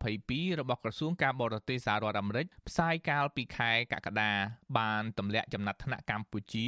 [0.01, 4.31] 2022របស់ក្រសួងការបរទេសសហរដ្ឋអាមេរិកផ្សាយកាលពីខែកក្កដា
[4.77, 6.67] បានទម្លាក់ចំណាត់ថ្នាក់កម្ពុជា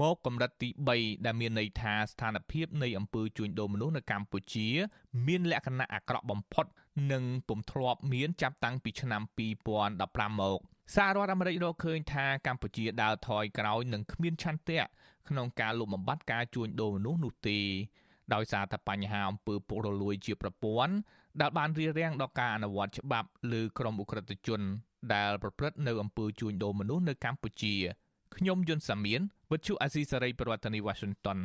[0.00, 4.68] មកកម្រិតទី3ដែលមានន័យថាស្ថានភាពនៃអំពើជួញដូរមនុស្សនៅកម្ពុជា
[5.26, 6.66] មានលក្ខណៈអាក្រក់បំផុត
[7.12, 9.22] និងពុំធ្លាប់មានចាប់តាំងពីឆ្នាំ
[9.78, 10.58] 2015មក
[10.94, 14.82] សហរដ្ឋអាមេរិករកឃើញថាកម្ពុជាដើរថយក្រោយនិងគ្មានឆន្ទៈ
[15.28, 17.60] ក្នុងការលុបបំបាត់ការជួញដូរមនុស្សនោះទេ
[18.34, 20.94] ដោយសារតែបញ្ហាអំពើពុករលួយជាប្រព័ន្ធ
[21.40, 24.60] ដែលបានរារាំងដល់ការអនុវត្តច្បាប់លើក្រុមអ ுக ្រិតជន
[25.14, 27.74] ដែលប្រព្រឹត្តនៅអំពើជួញដូរមនុស្សនៅកម្ពុជា
[28.36, 31.38] ខ្ញុំយុនសាមៀនវិទ្យុអាស៊ីសេរីប្រធានាធិបតី Washington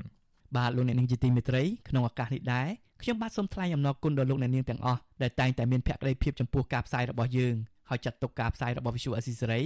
[0.56, 2.68] បាទលោកអ្នកនាងជាទីមេត្រីក្នុងឱកាសនេះដែរ
[3.02, 7.56] ខ្ញុំបាទសូមថ្លែងអំណរគុណដល់លោកអ្នកនាងទាំងអស់ដែលតែងតែមានភក្ដីភាពចំពោះការផ្សាយរបស់យើង
[7.90, 9.62] ហើយចាត់ទុកការផ្សាយរបស់វិទ្យុអាស៊ីសេរី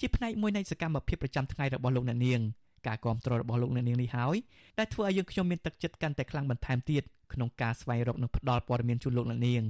[0.00, 2.40] ជាផ្នែកមួយនៃសកម្មភាពប្រចាំថ្ងៃរបស់លោកអ្នកនាង
[2.86, 4.36] ការគ្រប់គ្រងរបស់លោកអ្នកនាងនេះហើយ
[4.78, 9.62] ដែលធ្វើឲ្យយើងខ្ញុំមានទឹកចិត្តកាន់តែខ្លាំងបន្ថែមទៀតក្នុងការស្វែងរកនិងផ្តល់ព័ត៌មានជូនលោកអ្នកនាង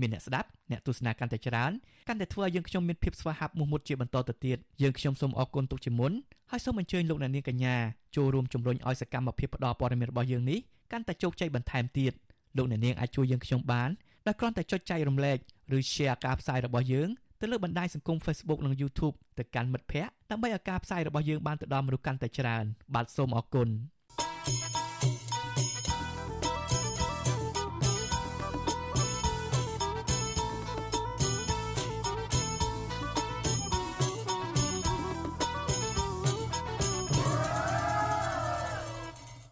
[0.00, 1.70] មានអ្នកស្ដាប់អ្នកទស្សនាកាន់តែច្រើន
[2.08, 6.12] កាន់តែធ្វើឲ្យយើងខ្ញុំមានភាពស្វាហាប់មោះមុតជាបន្តទៅទៀតយើងខ្ញុំសូមអរគុណទុកជាមុន
[6.50, 7.76] ហើយសូមអញ្ជើញលោកអ្នកនាងកញ្ញា
[8.16, 10.58] ចូលរួមជំរុញឲ្យសកម្មភាពផ្តល់ព័ត៌មានរបស់យើងនេះ
[10.92, 12.12] កាន់តែជោគជ័យបន្ថែមទៀត
[12.56, 13.90] លោកអ្នកនាងអាចជួយយើងខ្ញុំបាន
[14.26, 15.38] ដោយគ្រាន់តែចុចចែករំលែក
[15.76, 17.08] ឬ share ការផ្សាយរបស់យើង
[17.40, 22.64] ទៅលើបណ្ដាញសង្គម Facebook និង YouTube ទៅកាន់មិត្តភ័ក្តិ ដើម្បីឲ្យការផ្សាយរបស់យើងបានទៅដល់មនុស្សកាន់តែច្រើន
[22.94, 23.68] បាទសូមអរគុណ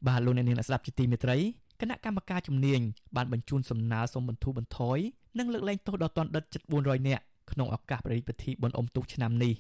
[0.07, 1.37] បាទលោកអ្នកនាងស្ដាប់ជាទីមេត្រី
[1.81, 2.81] គណៈកម្មការជំនាញ
[3.17, 4.99] បានបញ្ជូនសំណើសុំបន្ធូរបន្ថយ
[5.39, 9.55] និងលើកលែងទោសដល់ទណ្ឌិតជិត400នាក់ក្នុងឱកាសប្រតិបត្តិបុណ្យអុំទូកឆ្នាំនេះ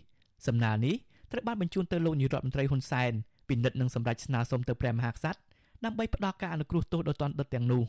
[0.47, 0.95] សំណើនេះ
[1.31, 3.12] ត្រូវបានបញ្ជូនទៅលោកនាយរដ្ឋមន្ត្រីហ៊ុនសែន
[3.49, 5.39] ពិនិត្យនិងសម្រេចស្នើសុំទៅព្រះមហាក្សត្រ
[5.86, 7.84] ដើម្បីផ្ដល់ការអនុគ្រោះទោសដល់ទណ្ឌិតទាំងនោះ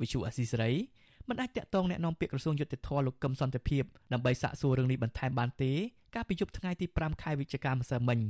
[0.00, 0.72] វិសុអសីសេរី
[1.28, 5.72] មិនអាចតាក់ទងแนะនាំពាក្យក្រសួងយុតិធធលោកកឹមសន្តិភាពដើម្បីសាកសួររឿងនេះបន្ថែមបានទេ
[6.14, 8.20] កាលពីយប់ថ្ងៃទី5ខែវិច្ឆិកាម្សិលមិញ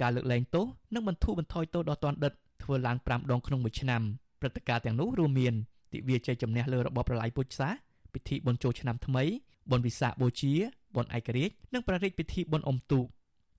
[0.00, 4.02] ការលើកលែងទោសនិងបន្ធូរបន្ថយទោសដល់ទណ្ឌិតធ្វើឡើង5ដងក្នុងមួយឆ្នាំ
[4.40, 5.54] ព្រឹត្តិការណ៍ទាំងនោះរួមមាន
[5.92, 7.78] ទិវាជ័យជំនះលើរបបប្រល័យពូជសាសន៍
[8.14, 9.24] ពិធីបុណ្យចូលឆ្នាំថ្មី
[9.70, 10.52] បុណ្យវិសាខបូជា
[10.95, 13.05] បុណ្យឯករាជ្យនិងប្រតិពិធីបុណ្យអុំទូក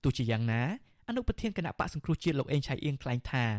[0.03, 0.61] ទោះជាយ៉ាងណា
[1.07, 3.49] អនុប្រធានគណៈបកសង្គ្រោះជាតិលោកអេងឆៃអៀងថ្លែងថារ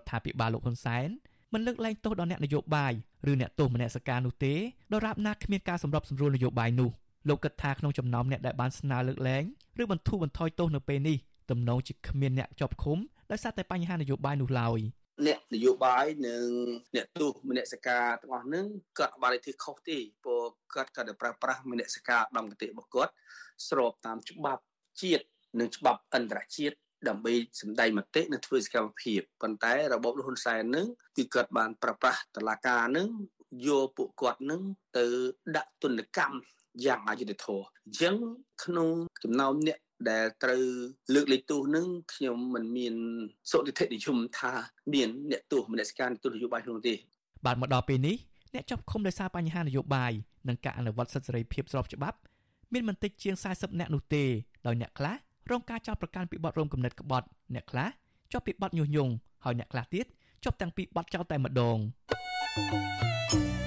[0.00, 1.08] ដ្ឋាភិបាលលោកហ៊ុនសែន
[1.52, 2.92] មិនលើកលែងទោសដល់អ្នកនយោបាយ
[3.30, 4.54] ឬអ្នកទោសមនសិការនោះទេ
[4.92, 6.90] ដរាបណាគ្មានការសម្របសម្រួលនយោបាយនោះ
[7.28, 9.44] លោកគិតថាក្នុងចំណោមអ្នកដែលបានស្នើលើកលែង
[9.82, 11.16] ឬបន្ធូរបន្ថយទោសនៅពេលនេះ
[11.50, 12.98] ទំនងជាគ្មានអ្នកជាប់ឃុំ
[13.30, 14.80] ដោយសារតែបញ្ហានយោបាយនោះឡើយ
[15.24, 16.46] អ្នកនយោបាយនិង
[16.96, 18.66] អ្នកទោសមនសិការទាំងអស់ហ្នឹង
[18.98, 23.12] គាត់បានធ្វើខុសទេព្រោះគាត់ក៏ប្រើប្រាស់មនសិការដំកតិរបស់គាត់
[23.68, 24.62] ស្របតាមច្បាប់
[25.02, 25.24] ជាតិ
[25.60, 26.76] និងច្បាប់អន្តរជាតិ
[27.08, 33.08] ដើម្បីសម្ដែងមតិនិងធ្វើសកម្មភាពប៉ុន្តែរបបលហ៊ុនសែននឹងគឺគាត់បានប្រប្រាស់តឡាការនឹង
[33.66, 34.60] យកពួកគាត់នឹង
[34.98, 35.06] ទៅ
[35.56, 36.36] ដាក់ទណ្ឌកម្ម
[36.86, 38.14] យ៉ាងអយុត្តិធម៌អញ្ចឹង
[38.64, 38.88] ក្នុង
[39.24, 39.78] ចំណោមអ្នក
[40.10, 40.62] ដែលត្រូវ
[41.14, 42.94] លើកលែងទោសនឹងខ្ញុំមិនមាន
[43.50, 44.52] សុតិធិនិយមថា
[44.94, 46.94] មានអ្នកទោសមនសិការទោសនយោបាយក្នុងទេ
[47.46, 48.16] បាទមកដល់ពេលនេះ
[48.54, 50.12] អ្នកចាប់ឃុំដោយសារបញ្ហានយោបាយ
[50.48, 52.18] និងការអនុវត្តសិទ្ធិសេរីភាពស្របច្បាប់
[52.72, 54.24] មានមិនតិចជាង40នាក់នោះទេ
[54.66, 55.16] ដោយអ្នកខ្លះ
[55.50, 57.88] រងការចោទប្រកាន់ពីបទរោមគំនិតក្បត់អ្នកខ្លះ
[58.32, 59.12] ជាប់ពីបទញុះញង់
[59.44, 60.06] ហើយអ្នកខ្លះទៀត
[60.44, 61.78] ជាប់ទាំងពីបទចោទតែម្ដង
[62.56, 63.65] thank you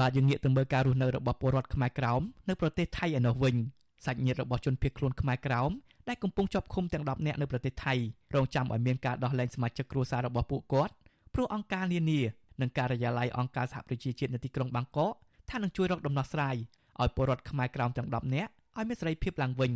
[0.00, 3.56] បាទយើងងាកទៅមើលការរស់នៅរបស់ពលរដ្ឋខ្មែរក្រោមនៅប្រទេសថៃឯនោះវិញ
[4.04, 5.70] សាច់ញាតិរបស់ជនភៀសខ្លួនខ្មែរក្រោម
[6.08, 7.94] ដែលកំពុងជាប់ឃុំទាំង10នាក់នៅប្រទេសថៃ
[8.34, 10.92] រងចាំឲ្យមានការដោះលែងសមាជិកគ្រួសាររបស់ពួកគាត់
[11.34, 12.20] ព្រោះអង្គការនានា
[12.60, 15.12] និងការិយាល័យអង្គការសហប្រជាជាតិនៅទីក្រុងបាងកក
[15.50, 16.56] ថានឹងជួយរកដំណោះស្រាយ
[17.00, 19.72] ឲ្យពលរដ្ឋខ្មែរក្រោមទាំង10នាក់ឲ្យមានសេរីភាពឡើងវិញ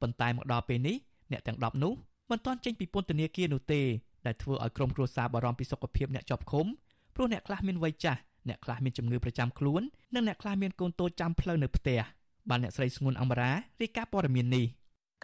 [0.00, 0.96] ប៉ុន្តែមកដល់ពេលនេះ
[1.32, 1.92] អ្នកទាំង10នោះ
[2.30, 3.80] មិនទាន់ចេញពីពន្ធនាគារនោះទេ
[4.26, 6.66] ដែលធ្វើឲ្យក្រុមគ្រួសារបារម្ភពីសុខភាពអ្នកជាប់ឃុំ
[7.14, 9.82] ព្រោះអ្នកខ្លះមានវ័យចាស់ អ្នកខ្លះមានជំងឺប្រចាំខ្លួន
[10.14, 12.00] និងអ្នកខ្លះមានកូនតូចចាំផ្លូវនៅផ្ទះ
[12.48, 14.66] បានអ្នកស្រីស្ងួនអមរារាយការណ៍ព័ត៌មាននេះ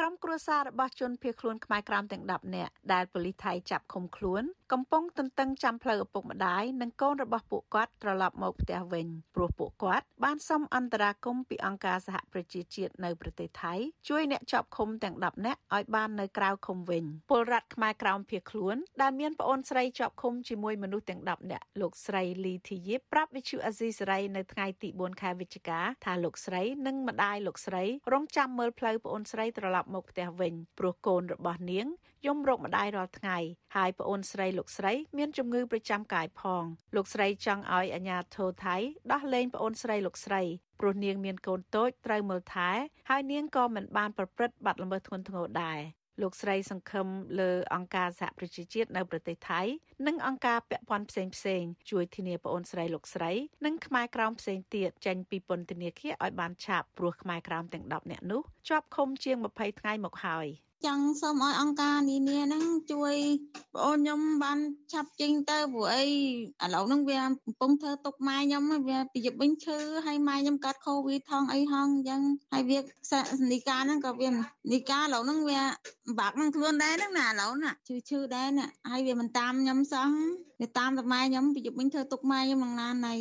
[0.01, 4.43] ក្រុមគ្រួសាររបស់ជនភៀសខ្លួនខ្មែរក្រោមទាំង10នាក់ដែលប៉ូលីសថៃចាប់ឃុំខ្លួន
[4.73, 13.75] កំពុងទន្ទឹងចាំផ្លូវឪពុកម្ដាយនិងកូនរបស់ពួកគាត់ត្រឡប់មកផ្ទះវិញព្រោះពួកគាត់បានសុំអន្តរាគមន៍ពីអង្គការសហប្រជាជាតិនៅប្រទេសថៃ
[14.09, 31.87] ជួយអ្នកជាប់ឃុំទាំង10នាក់ឲ្យបាននៅក្រៅឃុំវិញពលរដ្ឋខ្មែរក្រោមភៀសខ្លួនដែលមានប្អូនស្រីជាប់ឃុំជាមួយមនុស្សទាំង10នាក់លោកស្រីលីធីយីបប្រាប់វិទ្យុអាស៊ីសេរីនៅថ្ងៃទី4ខែវិច្ឆិកាថាលោកស្រីនិងម្ដាយលោកស្រីរងចាំមើលផ្លូវប្អូនស្រីត្រឡប់មកផ្ទះវិញព្រោះកូនរបស់នាង
[32.27, 33.39] យំរកម្ដាយរាល់ថ្ងៃ
[33.77, 36.65] ហើយប្អូនស្រីលោកស្រី មានជំងឺប្រចាំកាយផង
[36.97, 38.77] លោកស្រីចង់ឲ្យអាជ្ញាធរថៃ
[39.13, 40.43] ដោះលែងប្អូនស្រីលោកស្រី
[40.81, 42.71] ព្រោះនាងមានកូនតូចត្រូវមើលថែ
[43.11, 45.79] ហើយនាងក៏មិនបានប្រព្រឹត្តបទល្មើសធ្ងន់ធ្ងរដែរ
[46.23, 47.07] លោកស្រីសង្ឃឹម
[47.41, 49.63] លើអង្គការសហប្រជាជាតិនៅប្រទេសថៃ
[50.07, 53.33] និងអង្គការពាក់ព័ន្ធផ្សេងផ្សេងជួយធានាប្អូនស្រីលោកស្រី
[53.65, 60.49] និងខ្មែរក្រោមផ្សេងទៀតចេញពីពន្ធនាគារឲ្យបានឆាប់ព្រោះខ្មែរក្រោមទាំង10នាក់នោះជាប់ឃុំជាង20ថ្ងៃមកហើយ។
[60.87, 63.15] ចង់សូមឲ្យអង្គការនានាហ្នឹងជួយ
[63.75, 64.59] បងអូនខ្ញុំបាន
[64.93, 66.05] ឆាប់ចេញទៅព្រោះអី
[66.65, 72.23] ឥឡូវហ្នឹងវាកំពុងធ្វើទុកម៉ែខ្ញុំវាពីយប់វិញឈឺហើយម៉ែខ្ញុំកាត់កូវីដថងអីហងអញ្ចឹង
[72.53, 72.79] ហើយវា
[73.53, 74.29] នីការហ្នឹងក៏វា
[74.73, 75.61] នីការឥឡូវហ្នឹងវា
[76.19, 80.11] បាក់នឹងខ្លួនដែរហ្នឹងណាឥឡូវណាឈឺឈឺដែរណាហើយវាមិនតាមខ្ញុំសោះ
[80.61, 83.15] វាតាមតែម៉ែខ្ញុំពីយប់វិញធ្វើទុកម៉ែខ្ញុំនឹងណាណៃ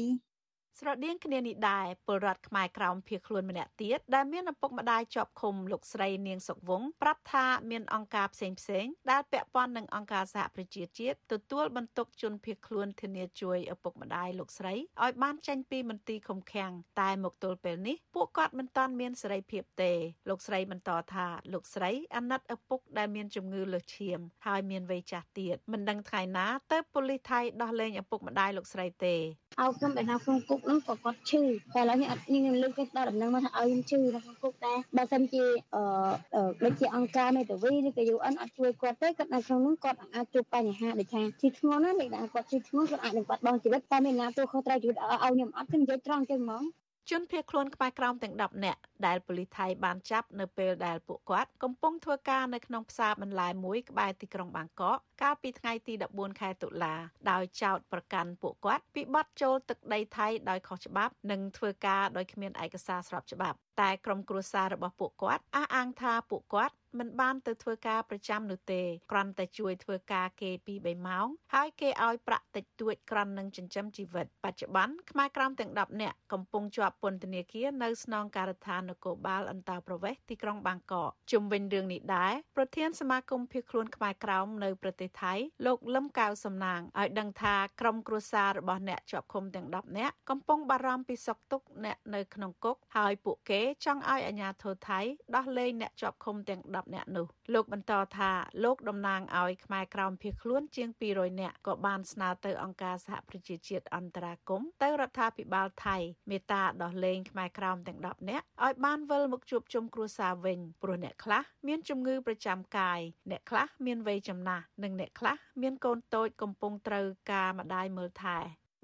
[0.80, 14.73] ស្រដៀងគ្នានេះដែរពលរដ្ឋខ្មែរក្រោមភៀសខ្លួនម្នាក់ទៀតដែលមានឪពុកម្ដាយជាប់ឃុំលោកស្រីនាងសុកវងប្រាប់ថាមានអង្គការផ្សេងផ្សេងដែលពាក់ព័ន្ធនឹងអង្គការសហប្រជាជាតិទទួលបន្ទុកជនភៀសខ្លួនធានាជួយឪពុកម្ដាយលោកស្រី
[15.03, 16.71] ឲ្យបានចេញពីមន្ទីរឃុំឃាំង
[17.01, 19.91] តែមកទល់ពេលនេះពួកគាត់មិនទាន់មានសេរីភាពទេ
[20.30, 29.15] លោកស្រីបន្តថាលោកស្រីអាណិតឪពុកដែលមានជំងឺលើសឈាមហើយមានវ័យចាស់ទៀតមិនដឹងថ្ងៃណាទៅប៉ូលីសថៃដោះលែងឪពុកម្ដាយលោកស្រីទេ
[29.61, 31.41] អោខ្ញុំដែលនៅក្នុងគុកហ្នឹងក៏គាត់ឈឺ
[31.76, 35.43] តែឥឡូវនេះអត់ខ្ញុំលើកគេដល់ដំណឹងមកថាឲ្យខ្ញុំឈឺនៅក្នុងគុកតែបើសិនជា
[35.76, 46.63] អឺដូចជាអង្គការមេតាវីឬក៏ UN អត់ជួយគាត់ទេគាត់នៅក្នុងនោះគាត់អាចជួបបញ្ហាដូចថាឈឺធ្ងន់ណាដូចថាគាត់ឈឺធ្ងន់គាត់អាចនឹងបាត់បង់ជីវិតតែមានណាទោះខុសត្រូវជីវិតឲ្យខ្ញុំអត់ខ្ញុំនិយាយត្រង់ចឹងហ្មង
[47.12, 56.95] ជនភៀសខ្លួនក្បែរក្រោមទាំង10នាក់ដែលប៉ូលីសថៃបានចាប់នៅពេលដែលពួកគាត់កំពុងធ្វើការនៅក្នុងផ្សារបន្លែមួយក្បែរទីក្រុងបាងកកកាលពីថ្ងៃទី14ខែតុលា
[57.32, 68.82] ដោយចោទប្រកាន់ពួកគាត់ពីបទចូលទឹកដីថៃដោយខុសច្បាប់និងធ្វើការដោយគ្មានឯកសារស្របច្បាប់តែក្រុមគ្រួសាររបស់ពួកគាត់អះអាងថាពួកគាត់ មិនបានទៅធ្វើការប្រចាំនោះទេ
[69.12, 85.34] គ្រាន់តែជួយធ្វើការគេពី3ម៉ោងហើយគេឲ្យប្រាក់តិចតួចគ្រាន់នឹងចិញ្ចឹមជីវិតបច្ចុប្បន្នខ្មែរក្រមទាំង10នាក់កំពុងជាប់ពន្ធនាគារនៅស្នងការដ្ឋាននគរបាលអន្តរប្រវេសន៍ទីក្រុងបាងកកជុំវិញរឿងនេះដែរប្រធានសមាគមភៀសខ្លួនខ្មែរក្រោមនៅប្រទេសថៃ
[85.66, 95.00] លោកលឹមកៅសំណាងឲ្យដឹងថាក្រុមគ្រួសាររបស់អ្នកជាប់ឃុំទាំង10នាក់កំពុងបារម្ភពីសុខទុក្ខអ្នកនៅក្នុងគុកហើយពួកគេចង់ឲ្យអាជ្ញាធរថៃ
[95.36, 98.31] ដោះលែងអ្នកជាប់ឃុំទាំង10នាក់នោះលោកបន្តថា
[98.63, 105.97] លោកតំណាងឲ្យខ្មែរក្រោមភៀសខ្លួនជាង200នាក់ក៏បានស្នើទៅអង្គការសហប្រជាជាតិអន្តរាគមន៍ទៅរដ្ឋាភិបាលថៃ
[106.29, 118.39] មេត្តាដោះលែងខ្មែរក្រោមទាំង10នាក់ឲ្យបានវិលមកជួបជុំគ្រួសារវិញព្រោះអ្នកខ្លះមានជំងឺប្រចាំកាយអ្នកខ្លះមានវ័យចំណាស់និងអ្នកខ្លះមានកូនតូចកំពុងត្រូវការម្ដាយមើលថែ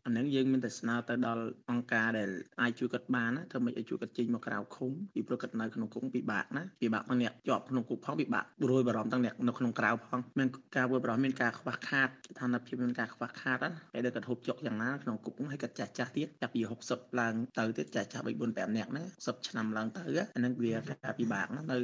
[0.05, 2.29] អានឹងយើងមានតែស្នើទៅដល់អង្គការដែល
[2.61, 20.03] អាចជួយគាត់បានណាធ្វើម៉េចឲ្យជួយគាត់ចេញមកក្រៅឃុំពីព្រោះគាត់នៅក្នុងគុកពិបាកណាពិបាកទាំងអ្នកជាប់ក្នុងគុកផងពិបាករួយបារម្ភទាំងអ្នកនៅក្នុងក្រៅផងមានការរួយបារម្ភមានការខ្វះខាតស្ថានភាពមានការខ្វះខាតណាពេលដែលគាត់ហូបចុកយ៉ាងណាក្នុងគុកហើយគាត់ចាស់ចាស់ទៀតចាប់ពី60ឡើងទៅទៀតចាស់ចាស់3 4 5នាក់ណា10ឆ្នាំឡើងទៅ
[20.35, 20.73] អានឹងវា
[21.03, 21.77] ការពិបាកណានៅ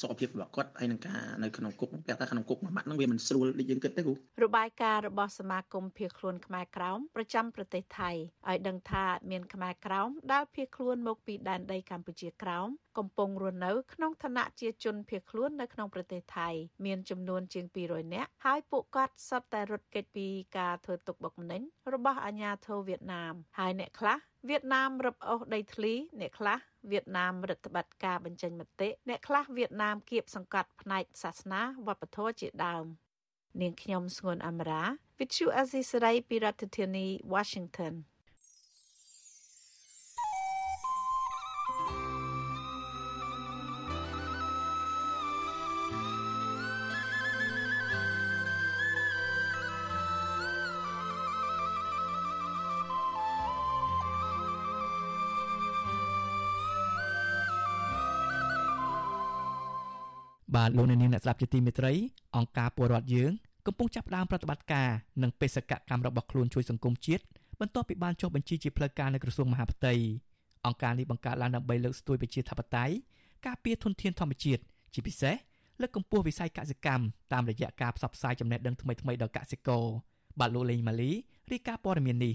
[0.00, 4.14] សុខភាពរបស់គាត់ហើយនឹងការនៅក្នុងគុកតែថាក្នុងគុកមួយម៉ាត់ហ្នឹងវាមិនស្រួលដូចយើងគិតទេគ្រូ
[4.44, 8.10] របាយការណ៍របស់សមាគមភៀសខ្លួនខ្មែរក្រោមប្រចាំប្រទេសថៃ
[8.48, 16.48] ឲ្យដឹងថាមានខ្មែរក្រោមដែលភៀសខ្លួនមកពីដែនដីកម្ពុជាក្រោមកំពុងរស់នៅក្នុងឋានៈជាជនភៀសខ្លួននៅក្នុងប្រទេសថៃ
[16.84, 20.26] មានចំនួនជាង200នាក់ហើយពួកគាត់សុទ្ធតែរត់គេចពី
[20.58, 26.58] ការធ្វើទុកបុកម្នេញរបស់អាជ្ញាធរវៀតណាមហើយអ្នកខ្លះវៀតណាមរឹបអូសដីធ្លីអ្នកខ្លះ
[26.90, 32.86] វៀតណាមរដ្ឋបတ်ការបញ្ចេញមតិអ្នកខ្លះវៀតណាមគៀបសង្កត់ផ្នែកសាសនាវប្បធម៌ជាដើម
[33.60, 34.82] នាងខ្ញុំស្ងួនអមរា
[35.18, 37.94] Vithu Azisari ពីរដ្ឋធានី Washington
[60.54, 61.92] បាទលោកអ្នកនាងអ្នកស្ដាប់ជាទីមេត្រី
[62.36, 63.32] អង្គការពលរដ្ឋយើង
[63.66, 64.88] កំពុងចាប់ផ្ដើមប្រតិបត្តិការ
[65.22, 67.22] និងបេសកកម្មរបស់ខ្លួនជួយសង្គមជាតិ
[67.60, 69.94] បន្ទាប់ពីបានចុះបញ្ជីជាផ្លូវការនៅក្រសួងមហាផ្ទៃ
[70.66, 72.94] អង្គការនេះបង្កើតឡើងដើម្បីលើកស្ទួយប្រជាធិបតេយ្យ
[73.46, 74.62] ការពារធនធានធម្មជាតិ
[74.94, 75.34] ជាពិសេស
[75.80, 79.84] លើកកម្ពស់វិស័យកសិកម្មតាមរយៈការផ្សព្វផ្សាយចំណេះដឹងថ្មីៗដល់កសិករ
[80.40, 81.10] បាទលោកលេងម៉ាលី
[81.52, 82.34] រាយការណ៍ព័ត៌មាននេះ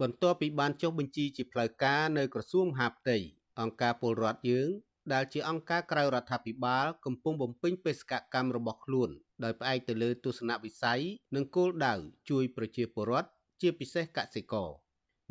[0.00, 3.16] បន្ទាប់ពីបានចុះបញ្ជីជាផ្លូវការនៅក្រសួងមហាផ្ទៃ
[3.60, 4.68] អង្គការពលរដ្ឋយើង
[5.12, 9.10] ដែលជាអង្គការក្រៅរដ្ឋាភិបាលកំពុងបំពេញបេសកកម្មរបស់ខ្លួន
[9.44, 11.00] ដោយផ្អែកទៅលើទស្សនវិស័យ
[11.36, 11.94] និងគោលដៅ
[12.30, 13.28] ជួយប្រជាពលរដ្ឋ
[13.60, 14.70] ជាពិសេសកសិករ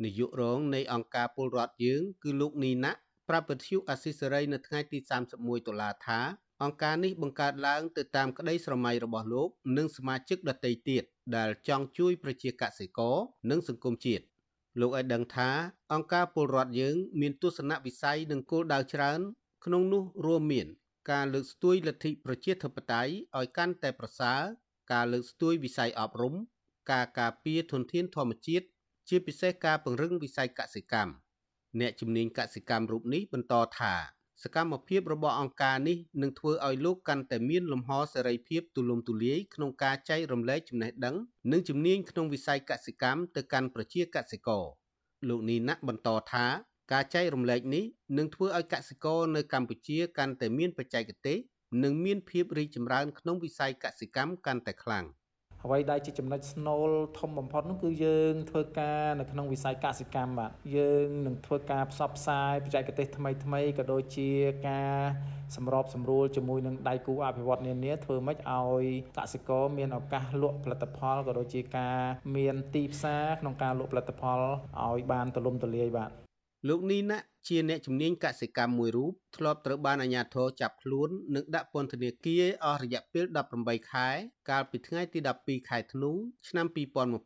[0.04, 2.92] នាយករងនៃអង្គការពលរដ្ឋយើង គឺលោកនីណា
[3.28, 4.98] ប្រាប់វិទ្យុអាស៊ីសេរីនៅថ្ងៃទី
[5.34, 6.20] 31តុលាថា
[6.62, 11.02] អង្គការនេះបង្កើតឡើងទៅតាមក្តីស្រមៃរបស់លោក និងសមាជិកដទៃទៀត
[11.36, 13.16] ដែលចង់ជួយប្រជាកសិករ
[13.50, 14.24] និងសង្គមជាតិ
[14.80, 15.50] លោកឲ្យដឹងថា
[15.92, 19.20] អង្គការពលរដ្ឋយើង មានទស្សនវិស័យនិងគោលដៅច្រើន
[19.64, 20.66] ក្នុងនោះរួមមាន
[21.10, 24.40] ការលើកស្ទួយលទ្ធិប្រជាធិបតេយ្យឲ្យកាន់តែប្រសើរ
[24.92, 26.34] ការលើកស្ទួយវិស័យអប់រំ
[26.92, 28.66] ការការពារធនធានធម្មជាតិ
[29.08, 31.12] ជាពិសេសការពង្រឹងវិស័យកសិកម្ម
[31.80, 33.94] អ្នកជំនាញកសិកម្មរូបនេះបន្តថា
[34.44, 41.16] សកម្មភាពរបស់អង្គការនេះនឹងធ្វើឲ្យលោកកាន់តែមានលំហសេរីភាពទូលំទូលាយក្នុងការចែករំលែកចំណេះដឹង
[41.52, 44.64] និងជំនាញក្នុងវិស័យកសិកម្មទៅកាន់ប្រជាកសិករ
[45.28, 46.46] លោកនីណាក់បន្តថា
[46.92, 47.84] ការចែករំលែកនេះ
[48.18, 51.38] នឹងធ្វើឲ្យកសិករនៅកម្ពុជាកាន់តែមានបច្ចេកទេស
[51.82, 55.06] និងមានភាពរីកចម្រើនក្នុងវិស័យកសិកម្មកាន់តែខ្លាំង។
[55.64, 64.30] អ្វីដែលជាចំណុចស្នូលធំបំផុតនោះគឺយើងធ្វើការនៅក្នុងវិស័យកសិកម្មបាទយើងនឹងធ្វើការផ្សព្វផ្សាយបច្ចេកទេសថ្មីថ្មីក៏ដូចជា
[64.68, 64.96] ការ
[65.56, 68.84] សម្របសម្រួលជាមួយនឹងដៃគូអភិវឌ្ឍនានាធ្វើម៉េចឲ្យ
[69.18, 71.98] កសិករមានឱកាសលក់ផលិតផលក៏ដូចជាការ
[72.36, 74.42] មានទីផ្សារក្នុងការលក់ផលិតផល
[74.84, 76.29] ឲ្យបានទូលំទូលាយបាទ
[76.68, 83.24] លោកនីណាជាអ្នកជំនាញកសិកម្មមួយរូបធ្លាប់ត្រូវបានអាជ្ញាធរចាប់ខ្លួននិងដាក់ពន្ធនាគារអស់រយៈពេល
[83.58, 84.08] 18ខែ
[84.50, 86.12] កាលពីថ្ងៃទី12ខែធ្នូ
[86.48, 86.66] ឆ្នាំ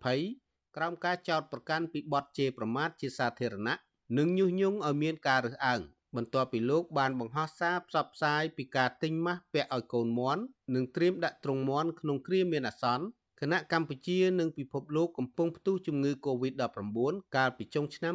[0.08, 3.76] 2020ក្រោមការចោទប្រកាន់ពីបទជេរប្រមាថជាសាធារណៈ
[4.18, 5.80] និងញុះញង់ឲ្យមានការរើសអើង
[6.16, 10.42] បន្ទាប់ពីលោកបានបង្ហោះសារផ្សព្វផ្សាយពីការទិញម៉ាស់ពាក់ឲ្យកូនមន់
[10.74, 13.06] និងត្រៀមដាក់ទ្រង់មន់ក្នុងគ្រាមានអាសន្ន
[13.40, 16.98] គណៈកម្ពុជានិងពិភពលោកកំពុងផ្ទុះជំងឺ Covid-19
[17.36, 18.14] កាលពីចុងឆ្នាំ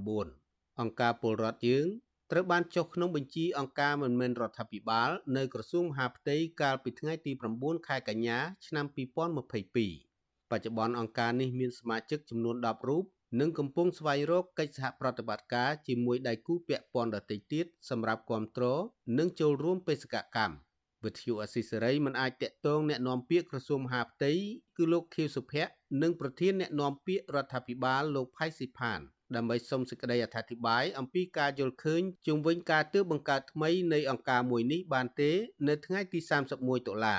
[0.00, 1.86] 2019អង្គការពលរដ្ឋយើង
[2.30, 13.04] ត្រូវបានចុះក្នុងបញ្ជីអង្គការមិនមែនរដ្ឋាភិបាល នៅក្រសួងមហាផ្ទៃកាលពីថ្ងៃទី9ខែកញ្ញាឆ្នាំ2022បច្ចុប្បន្នអង្គការនេះមានសមាជិកចំនួន10រូប
[13.40, 18.80] និងកំពុងស្វែងរកកិច្ចសហប្រតិបត្តិការជាមួយដៃគូពាក់ព័ន្ធដទៃទៀតសម្រាប់គ្រប់គ្រង
[19.18, 20.54] និងចូលរួមបេសកកម្ម។
[21.04, 24.32] វិទ្យុអស៊ីសេរីមិនអាចតាក់ទងអ្នកនាំពាក្យក្រសួងមហាផ្ទៃ
[24.76, 25.72] គឺលោកខៀវសុភ័ក្រ
[26.02, 29.00] និងប្រធានអ្នកនាំពាក្យរដ្ឋាភិបាលលោកផៃស៊ីផាន
[29.36, 35.30] ដើម្បីសុំសេចក្តីអធិប្បាយអំពីការយល់ឃើញជុំវិញការទើបបង្កើតថ្មីនៃអង្គការមួយនេះបានទេ
[35.68, 36.18] នៅថ្ងៃទី
[36.54, 37.16] 31តុលា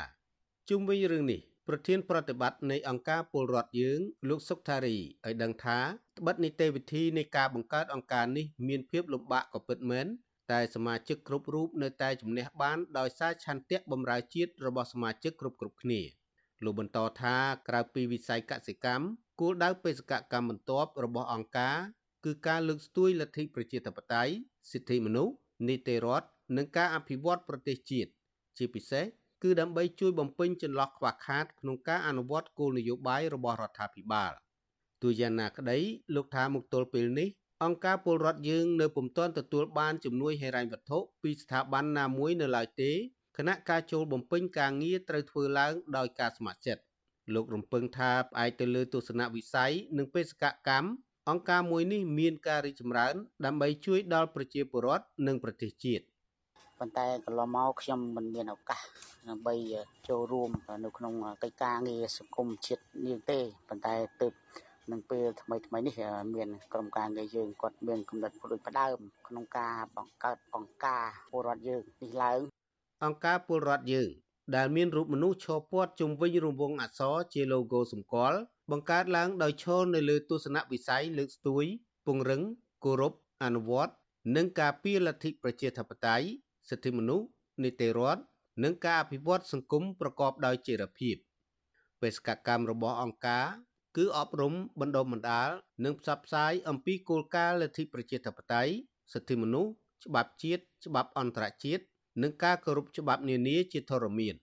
[0.70, 5.80] ជុំវិញរឿងនេះប្រធានប្រតិបត្តិនៃអង្គការពលរដ្ឋយើង លោកសុកថារីឲ្យដឹងថា
[6.18, 10.08] ត្បិតនីតិវិធីនៃការបង្កើតអង្គការនេះមានភាពលំបាកក៏ពិតមែន
[10.52, 16.02] តែសមាជិកគ្រប់រូបនៅតែជំនះបានដោយសារឆន្ទៈបម្រើជាតិរបស់សមាជិកគ្រប់គ្រប់គ្នា
[16.64, 17.36] លោកបន្តថា
[17.68, 19.06] ក្រៅពីវិស័យកសិកម្ម
[19.40, 21.78] គោលដៅបេសកកម្មបន្ទាប់របស់អង្គការ
[22.26, 24.34] គឺការលើកស្ទួយលទ្ធិប្រជាធិបតេយ្យ
[24.72, 25.34] សិទ្ធិមនុស្ស
[25.68, 26.28] នីតិរដ្ឋ
[26.58, 28.12] និងការអភិវឌ្ឍប្រទេសជាតិ
[28.58, 29.06] ជាពិសេស
[29.44, 34.32] គឺដើម្បីជួយបំពេញចន្លោះខ្វះខាតក្នុងការអនុវត្តគោលនយោបាយរបស់រដ្ឋាភិបាល
[35.02, 35.80] ទោះយ៉ាងណាក្តី
[36.16, 37.30] លោកថាមកទល់ពេលនេះ
[37.64, 42.92] អង្គការពលរដ្ឋយើងនៅពុំទាន់ទទួលបានជំនួយហិរញ្ញវត្ថុពីស្ថាប័នណាមួយនៅឡើយទេ
[43.38, 46.84] គណៈការចូលបំពេញការងារត្រូវធ្វើឡើងដោយការស្ម័គ្រចិត្ត
[47.34, 50.90] លោករំពឹងថាផ្អែកទៅលើទស្សនវិស័យនិងបេសកកម្ម
[51.30, 56.04] អង្គការមួយនេះមានការរីកចម្រើន ដើម្បីជួយដល់ប្រជាពលរដ្ឋនិងប្រទេសជាតិ
[56.80, 58.82] ប៉ុន្តែកន្លងមកខ្ញុំមិនមានឱកាស
[59.30, 59.56] ដើម្បី
[60.08, 60.50] ចូលរួម
[60.84, 63.40] នៅក្នុងកិច្ចការងារសង្គមជាតិនេះទេ
[63.70, 64.34] ប៉ុន្តែទើប
[64.92, 66.00] នឹងពេលថ្មីថ្មីនេះ
[66.36, 72.40] មានក្រុមការងារយើងគាត់មានគំនិតដូចផ្ដើមក្នុងការបង្កើតអង្គការពលរដ្ឋយើងនេះឡើង
[73.06, 74.10] អង្គការពលរដ្ឋយើង
[74.56, 78.40] ដែលមានរូបមនុស្សឈរព័ទ្ធជុំវិញរង្វង់អក្សរជា logo សម្គាល់
[78.72, 81.66] បង្កើតឡើងដោយឈរនៅលើទស្សនវិស័យលើកស្ទួយ
[82.06, 82.42] ពង្រឹង
[82.84, 83.14] គោរព
[83.44, 83.94] អនុវត្ត
[84.36, 86.28] និងការពារលទ្ធិប្រជាធិបតេយ្យ
[86.70, 87.28] សិទ្ធិមនុស្ស
[87.64, 88.22] នីតិរដ្ឋ
[88.64, 91.16] និងការអភិវឌ្ឍសង្គមប្រកបដោយចីរភាព
[92.02, 93.48] បេសកកម្មរបស់អង្គការ
[93.98, 95.50] គឺអប់រំបណ្ដុំបណ្ដាល
[95.86, 98.74] និងផ្សព្វផ្សាយអំពីគោលការណ៍លទ្ធិប្រជាធិបតេយ្យ
[99.14, 99.72] សិទ្ធិមនុស្ស
[100.06, 101.84] ច្បាប់ជាតិច្បាប់អន្តរជាតិ
[102.22, 104.36] និងការគោរពច្បាប់នានាជាធរមាន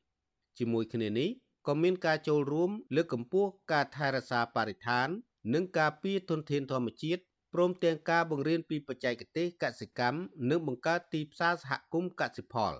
[0.58, 1.30] ជាមួយគ្នានេះ
[1.66, 5.08] ក៏មានការចូលរួមលើកកម្ពស់ការថែរក្សាបរិស្ថាន
[5.54, 7.22] និងការពារធនធានធម្មជាតិ
[7.54, 10.18] ព្រមទាំងការបង្រៀនពីបច្ចេកទេសកសិកម្ម
[10.50, 12.72] និងបង្កើតទីផ្សារសហគមន៍កសិផល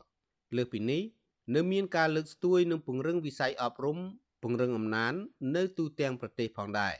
[0.56, 1.02] លើសពីនេះ
[1.54, 3.98] នៅមានការលើកស្ទួយនិងពង្រឹងវិស័យអប់រំ
[4.42, 5.14] ពង្រឹងអំណាច
[5.56, 6.94] នៅទូទាំងប្រទេសផងដែរ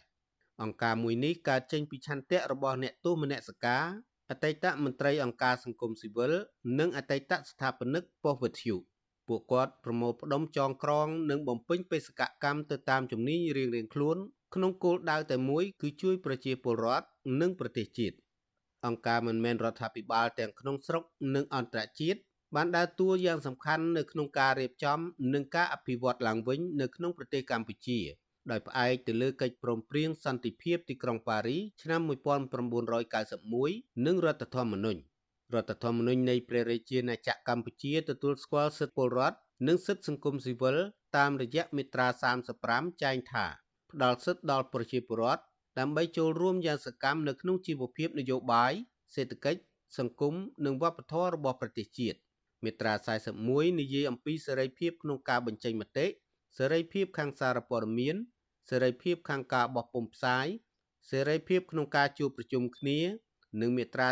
[0.63, 3.85] អង្គការមួយនេះកើតចេញពីឆន្ទៈរបស់អ្នកទោសមនសិការ
[4.31, 6.33] អតីតមន្ត្រីអង្គការសង្គមស៊ីវិល
[6.79, 8.77] និងអតីតស្ថាបនិកប៉ុស្តិ៍វិទ្យុ
[9.29, 14.17] ពួកគាត់ប្រមូលផ្ដុំចងក្រង និងបំពេញបេសកកម្មទៅតាមជំនាញរៀងៗខ្លួន
[14.55, 17.07] ក្នុងគោលដៅតែមួយគឺជួយប្រជាពលរដ្ឋ
[17.41, 18.17] និងប្រទេសជាតិ
[18.87, 22.21] អង្គការមិនមែនរដ្ឋាភិបាលទាំងក្នុងស្រុកនិងអន្តរជាតិ
[22.57, 24.99] បានដើរតួយ៉ាងសំខាន់នៅក្នុងការរៀបចំ
[25.35, 28.01] និងការអភិវឌ្ឍឡើងវិញនៅក្នុងប្រទេសកម្ពុជា
[28.51, 32.01] ដោយផ្អែកទៅលើកិច្ចព្រមព្រៀងសន្តិភាពទីក្រុងប៉ារីឆ្នាំ
[32.79, 35.01] 1991និងរដ្ឋធម្មនុញ្ញ
[35.55, 39.37] រដ្ឋធម្មនុញ្ញនៃព្រះរាជាណាចក្រកម្ពុជាទទួលស្គាល់សិទ្ធិពលរដ្ឋ
[39.67, 40.77] និងសិទ្ធិសង្គមស៊ីវិល
[41.17, 42.09] តាមរយៈមាត្រា
[42.55, 43.47] 35ចែងថា
[43.91, 45.43] ផ្ដល់សិទ្ធិដល់ប្រជាពលរដ្ឋ
[45.79, 48.73] ដើម្បីចូលរួមយ៉ាងសកម្មនៅក្នុងជីវភាពនយោបាយ
[49.15, 49.61] សេដ្ឋកិច្ច
[49.99, 50.35] សង្គម
[50.65, 52.19] និងវប្បធម៌របស់ប្រទេសជាតិ
[52.65, 52.95] មាត្រា
[53.37, 56.07] 41និយាយអំពីសេរីភាពក្នុងការបញ្ចេញមតិ
[56.59, 58.17] សេរីភាពខាងសារព័ត៌មាន
[58.71, 60.47] សេរីភាពខាងការបោះពុម្ពផ្សាយ
[61.11, 62.99] សេរីភាពក្នុងការជួបប្រជុំគ្នា
[63.61, 64.09] និងមាត្រា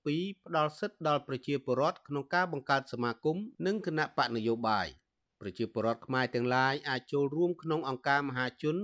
[0.00, 3.36] 42ផ្ដល់សិទ្ធិដល់ប្រជាពលរដ្ឋក្នុងការបង្កើតសមាគម
[3.66, 4.86] និងគណៈបកនយោបាយ
[5.40, 8.76] ប្រជាពលរដ្ឋខ្មែរទាំងឡាយអាចចូលរួមក្នុងអង្គការមហាជន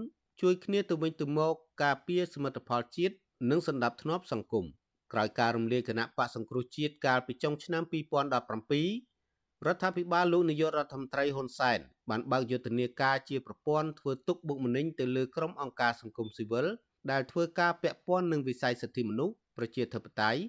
[0.43, 3.15] ជួយគ្នាទៅវិញទៅមកការពារសមិទ្ធផលជាតិ
[3.51, 4.67] និងសន្តិភាពសង្គម
[5.13, 11.79] ក្រោយការរំលាយគណៈបកសង្គ្រោះជាតិកាលពីចុងឆ្នាំ2017រដ្ឋាភិបាលលោកនាយករដ្ឋមន្ត្រីហ៊ុនសែន
[12.11, 16.67] បានបើកយុទ្ធនាការជាប្រព័ន្ធធ្វើទុកបុកម្នេញទៅលើក្រុមអង្គការសង្គមស៊ីវិល
[17.11, 20.41] ដែលធ្វើការពាក់ព័ន្ធនឹងវិស័យសិទ្ធិមនុស្សប្រជាធិបតេយ្យ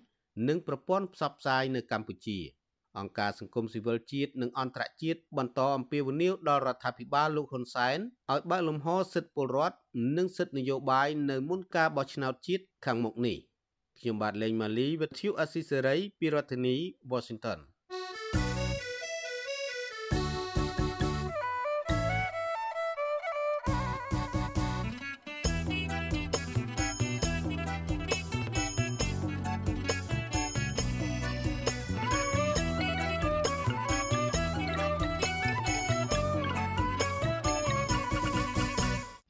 [0.47, 2.39] និងប្រព័ន្ធផ្សព្វផ្សាយនៅកម្ពុជា
[2.99, 7.97] អង្គការសង្គមស៊ីវិលជាតិនិងអន្តរជាតិបន្តអំពាវនាវដល់រដ្ឋាភិបាលលោកហ៊ុនសែន
[8.32, 9.78] ឲ្យបើកលំហសិទ្ធិពលរដ្ឋ
[10.18, 13.38] និងសិទ្ធិនយោបាយនៅមុនការបោះឆ្នោតជាតិខាងមុខនេះ
[14.00, 16.76] ខ្ញុំបាទលេងម៉ាលីវិទ្យុអស៊ីសេរីពីរដ្ឋធានី
[17.12, 17.60] Washington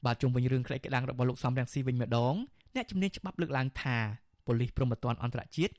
[0.06, 2.34] បាទជុំវិញរឿងក្តីក្តាំងរបស់លោកសំរងស៊ីវិញម្ដង
[2.74, 3.98] អ្នកជំនាញច្បាប់លើកឡើងថា
[4.46, 5.72] ប៉ូលីសព្រំប្រទានអន្តរជាតិ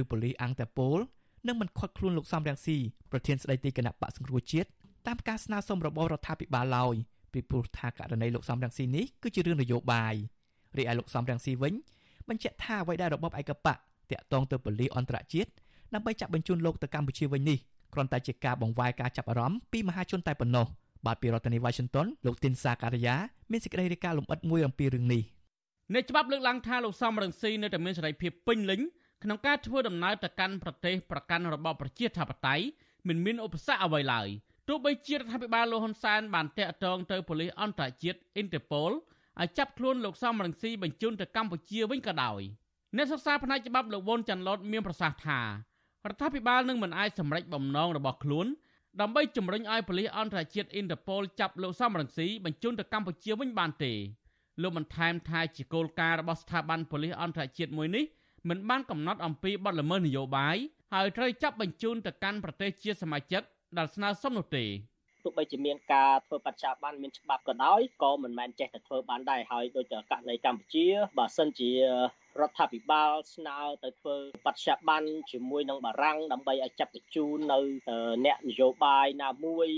[0.00, 0.98] ឬប៉ូលីសអង្គតាប៉ូល
[1.46, 2.76] នឹងមិនខាត់ខ្លួនលោកសំរងស៊ី
[3.10, 4.68] ប្រធានស្ដីទីគណៈបកសង្គ្រោះជាតិ
[5.06, 6.94] តាមការស្នើសុំរបស់រដ្ឋាភិបាលឡើយ
[7.32, 10.14] ពីព្រោះថាករណីលោកសំរងស៊ីនេះគឺជារឿងនយោបាយ
[10.78, 11.74] រីឯលោកសំរងស៊ីវិញ
[12.28, 13.76] បញ្ជាក់ថាអ្វីដែលរបបឯកបក
[14.10, 15.50] តាក់ទងទៅប៉ូលីសអន្តរជាតិ
[15.94, 17.58] ដើម្បីចាប់បញ្ជូនលោកទៅកម្ពុជាវិញនេះ
[17.94, 20.66] គ្រាន់តែជាការបង្វែរការចាប់អារម្មណ៍ពីមហាជនតែប៉ុណ្ណោះ
[21.06, 23.16] បាទពីរដ្ឋធានី Washington លោកទីនសាការីយ៉ា
[23.50, 25.22] មានសេចក្តីរាយការណ៍លម្អិតមួយអំពីរឿងនេះ
[25.94, 28.80] អ្នកច្បាប់លើកឡើងថាលោកសំរងស៊ីនៅតែមានសេរីភាពពេញលេញ
[29.22, 32.64] ក្នុងការធ្វើដំណើរទៅកាន់ប្រទេសប្រកាន់របបប្រជាធិបតេយ្យ
[33.08, 34.28] មិនមានឧបសគ្គអ្វីឡើយ
[34.68, 38.92] ទោះបីជារដ្ឋាភិបាលលោកហ៊ុនសែនបានតាក់ទងទៅប៉ូលីសអន្តរជាតិ Interpol
[39.40, 42.40] ឲ្យចាប់ខ្លួនលោកសំរងស៊ីបញ្ជូនទៅកម្ពុជាវិញក៏ដោយ
[42.96, 45.46] អ្នកសិក្សាផ្នែកច្បាប់លោកវុនចាន់ឡុតមានប្រសាសន៍ថារ
[46.12, 48.46] ដ្ឋាភិបាលនឹងមិនអាចសម្រេចបំណងរបស់ខ្លួន
[49.00, 53.92] ដើម្បីជំរុញឲ្យប៉ូលីសអន្តរជាតិអ៊ីនតឺប៉ូលចាប់លោកសំរងស៊ីបញ្ជូនទៅកម្ពុជាវិញបានទេ
[54.62, 58.04] លោកបន្ថែមថាជាគោលការណ៍របស់ស្ថាប័នប៉ូលីសអន្តរជាតិមួយនេះ
[58.48, 60.56] មិនបានកំណត់អំពីបទល្មើសនយោបាយ
[60.94, 63.42] ហើយត្រូវចាប់បញ្ជូនទៅកាន់ប្រទេសជាសមាជិក
[63.78, 64.64] ដែលស្នើសុំនោះទេ
[65.24, 70.86] ទោះបីជាមានការធ្វើបច្ចាបានមានច្បាប់ក៏ដោយក៏មិនមែនចេះតែធ្វើបានដែរហើយដូចករណីកម្ពុជា
[71.18, 71.80] បើសិនជារ
[72.48, 77.58] ដ្ឋាភិបាលស្នើទៅធ្វើបច្ចុប្បន្នជាមួយនឹងបារាំងដើម្បីឲ្យចាប់បញ្ជូននៅ
[78.24, 79.68] អ្នកនយោបាយណាមួយ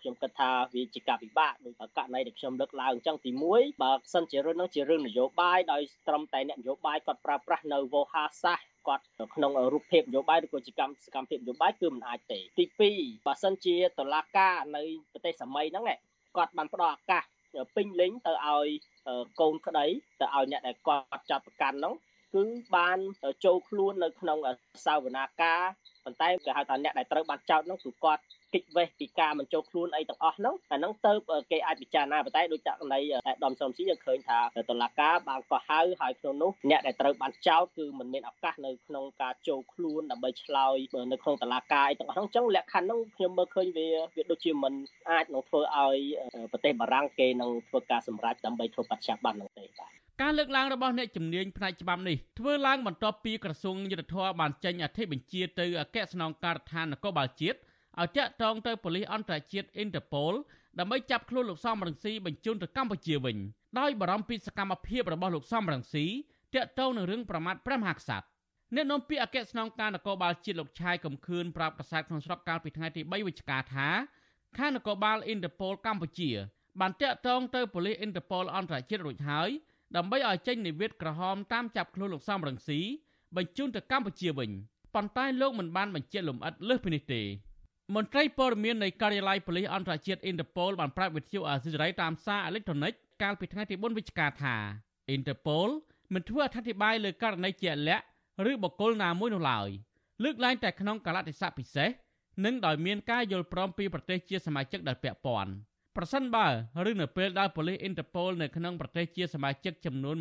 [0.00, 9.04] ខ្ញុំគិតថាវាជាការពិបាកដោយករណីដែលខ្ញុំលើកឡើងអញ្ចឹងទី1បើសិនជារឿងនោះជារឿងនយោបាយដោយត្រឹមតែអ្នកនយោបាយគាត់ប្រើប្រាស់នៅវោហារសាស្ត្រគាត់
[9.34, 12.64] ក្នុងរូបភាពនយោបាយឬក៏ជាកម្មសកម្មភាពនយោបាយគឺមិនអាចទេទី
[12.94, 15.84] 2បើសិនជាតឡាការនៅប្រទេសសម័យហ្នឹង
[16.36, 17.22] គាត់បានផ្ដល់ឱកាស
[17.76, 18.68] ពេញលេញទៅឲ្យ
[19.40, 19.86] កូនក្តី
[20.20, 21.94] ទៅឲ្យអ្នកដែលគាត់ចាប់ប្រកាន់ហ្នឹង
[22.34, 22.44] គឺ
[22.76, 22.98] បាន
[23.44, 24.38] ចូលខ្លួននៅក្នុង
[24.86, 25.62] សាវនាការ
[26.04, 28.22] ប៉ុន្តែគេហៅថាអ្នកដែលត្រូវបានចោទហ្នឹងគឺគាត់
[28.54, 31.12] គិតវេះពីការមិនចូលខ្លួនអីទាំងអស់ហ្នឹងអាហ្នឹងទៅ
[31.50, 33.00] គេអាចពិចារណាប៉ុន្តែដូចករណី
[33.44, 34.38] ដំសំស៊ីយើងឃើញថា
[34.68, 40.76] តឡាការបានកោះហៅហើយក្នុងនោះអ្នកដែលត្រូវបានចោទគឺមិនមានឱកាសនៅក្នុងការចូលខ្លួនដើម្បីឆ្លើយ
[41.12, 44.74] នៅក្នុងតឡាការអីទាំងអស់ហ្នឹងអញ្ចឹងលក្ខខណ្ឌហ្នឹងខ្ញុំមើលឃើញវាវាដូចជាមិន
[45.10, 45.98] អាចនឹងធ្វើឲ្យ
[46.52, 49.92] ប្រទេសបារាំងគេនឹងធ្វើការសម្រេចដើម្បីធ្វើបច្ចាប័នហ្នឹងទេបាទ
[50.22, 57.58] ការលើកឡើងរបស់អ្នកជំនាញផ្នែកច្បាប់នេះធ្វើឡើងបន្ទាប់ពីក្រសួងយុទ្ធភ័ពបានចេញអធិបញ្ជាទៅអគ្គស្នងការដ្ឋាននគរបាលជាតិ
[58.02, 60.34] ឲ្យតាក់ទងទៅប៉ូលីសអន្តរជាតិ Interpol
[60.78, 63.36] ដើម្បីចាប់ខ្លួនលោកសំរងស៊ីបញ្ជូនទៅកម្ពុជាវិញ
[63.78, 66.06] ដោយបារម្ភពីសកម្មភាពរបស់លោកសំរងស៊ី
[66.54, 68.26] តាក់ទងនឹងរឿងប្រមាថព្រះមហាក្សត្រ
[68.74, 73.88] អ្នកនាំពាក្យអគ្គស្នងការនគរបាលជាតិលោកឆាយកំខឿនប្រាប់ប្រសាទក្នុងស្រុកកាលពីថ្ងៃទី3វិច្ឆិកាថា
[74.58, 76.30] ខាងនគរបាល Interpol កម្ពុជា
[76.80, 79.48] បានតាក់ទងទៅប៉ូលីស Interpol អន្តរជាតិរួចហើយ
[79.96, 82.80] ដើម្បីឲ្យចេញនិវេតក្រហមតាមចាប់ខ្លួនលោកសំរងស៊ី
[83.36, 84.50] បញ្ជូនទៅកម្ពុជាវិញ
[84.94, 87.22] ប៉ុន្តែលោកមិនបានបញ្ជាក់លម្អិតលើសពីនេះទេ
[87.94, 94.54] មន្ត្រីព័ត៌មាននៃការិយាល័យប៉ូលីសអន្តរជាតិ Interpol បានប្រាប់វិទ្យុអាស៊ីសេរីតាមសារអេឡិចត្រូនិកកាលពីថ្ងៃទី4វិច្ឆិកាថា
[95.14, 95.68] Interpol
[96.14, 98.04] មិនធ្វើអត្ថាធិប្បាយលើករណីជាក់លាក់
[98.50, 99.68] ឬបុគ្គលណាមួយនោះឡើយ
[100.24, 101.88] លើកឡើងតែក្នុងកលៈទេសៈពិសេស
[102.44, 105.52] និងដោយមានការយល់ព្រមពីប្រទេសជាសមាជិកដែលពាក់ព័ន្ធ
[105.96, 106.46] ប្រសិនបើ
[106.90, 110.16] ឬនៅពេលដែលប៉ូលីស Interpol នៅក្នុងប្រទេសជាសមាជិកចំនួន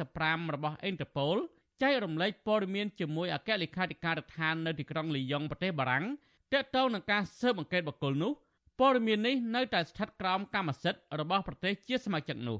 [0.00, 1.36] 195របស់ Interpol
[1.82, 6.04] ចែករំលែកព័ត៌មានជាមួយអគ្គលេខាធិការដ្ឋាននៅទីក្រុងលីយ៉ុងប្រទេសបារាំង
[6.52, 8.32] ទាក់ទងនឹងការស៊ើបអង្កេតបុគ្គលនោះ
[8.80, 12.58] ព័ត៌មាននេះនៅតែស្ថិតក្រោមកម្មសិទ្ធិរបស់ប្រទេសជាសមាជិកនោះ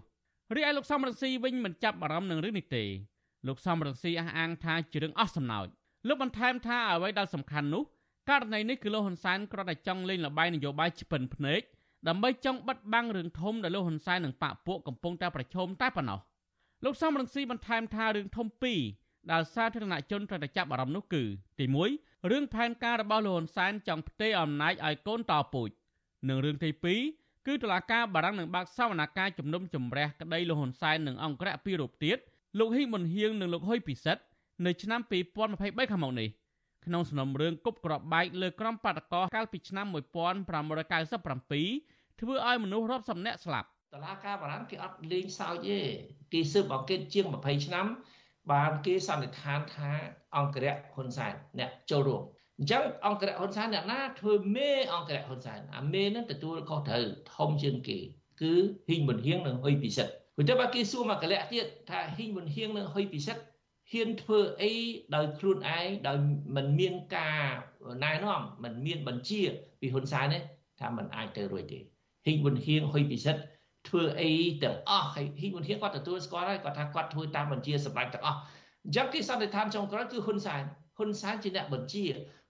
[0.56, 2.84] រីឯលោកសំរងស៊ីវិញមិនចាប់អារម្មណ៍នឹងរឿងនេះទេ
[3.46, 5.66] លោកសំរងស៊ីអះអាងថាជារឿងអស់សំណើច
[6.08, 7.82] លោកបន្ថែមថាអ្វីដែលសំខាន់នោះ
[8.28, 11.60] ករណីនេះគឺលោកហ៊ុនសែនគ្រាន់តែចង់លេងល្បែងនយោបាយឆ្ពិនភ្នែក
[12.08, 16.20] ដើម្បីចង់បិទបាំងរឿងធំដែលលោកហ៊ុនសែននិងបកពួកកំពុងតែប្រឈមតែប៉ុណ្ណោះ
[16.84, 18.80] លោកសំរងស៊ីបន្ថែមថារឿងធំពីរ
[19.30, 21.22] ដែលសាធារណជនត្រូវតែចាប់អារម្មណ៍នោះគឺ
[21.58, 21.64] ទី
[21.98, 25.68] 1រឿងផែនការរបស់លោកហ៊ុនសែនចង់ផ្ទេរអំណាចឲ្យកូនតពូជ
[26.28, 26.70] និងរឿងទី
[27.08, 32.18] 2គឺតុលាការបារាំងនឹងបើកសវនកម្មជំនុំជម្រះក្តីលោកហ៊ុនសែននិងអង្គរៈពីររូបទៀត
[32.58, 34.22] លោកហ៊ីមុនហៀងនិងលោកហ៊ុយពិសិដ្ឋ
[34.66, 35.00] នៅឆ្នាំ
[35.46, 36.28] 2023ខាងមុខនេះ
[36.86, 39.96] ក្នុងសំណុំរឿងគប់ក្របបែកលើក្រុមបាតកោកាលពីឆ្នាំ1597
[42.20, 45.78] ធ្វើឲ្យមនុស្សរាប់សិបនាក់ស្លាប់តឡាការបារាំងគេអត់លេងសើចទេ
[46.32, 47.86] គេស៊ើបអង្កេតជាង20ឆ្នាំ
[48.52, 49.90] បានគេសន្និដ្ឋានថា
[50.36, 52.22] អង្គរៈហ៊ុនសែនអ្នកចូលរួម
[52.58, 57.98] អញ្ចឹងអង្គរៈហ៊ុនសែនអ្នកណាធ្វើមេអង្គរៈហ៊ុនសែនអាមេនឹងទទួលខុសត្រូវធំជាងគេ
[58.40, 58.52] គឺ
[58.88, 63.42] ហ៊ីងមុនហៀងនិងហ៊ុយពិសិដ្ឋព្រោះតែបើគេសួរមកកលៈទៀតថាហ៊ីងមុនហៀងនិងហ៊ុយពិសិដ្ឋ
[63.92, 64.72] ហ៊ានធ្វើអី
[65.14, 66.18] ដោយខ្លួនឯងដោយ
[66.56, 67.42] មិនមានការ
[68.04, 69.42] ណែនាំមិនមានបញ្ជា
[69.80, 70.38] ពីហ៊ុនសែនទេ
[70.80, 71.78] ថាมันអាចទៅរួចទេ
[72.26, 73.40] ហ៊ីងមុនហៀងហ៊ុយពិសិដ្ឋ
[73.88, 74.30] ធ្វើអី
[74.62, 78.38] ទាំងអស់ហើយហ៊ីមុនហៀងគាត់ទទួលស្គាល់ហើយគាត់ថាគាត់ធ្វើតាមបញ្ជាសម្រាប់ទាំងអស់
[78.84, 80.62] អញ្ចឹងគេសន្និដ្ឋានចុងក្រោយគឺហ៊ុនសែន
[80.98, 82.04] ហ៊ុនសែនជាអ្នកបញ្ជា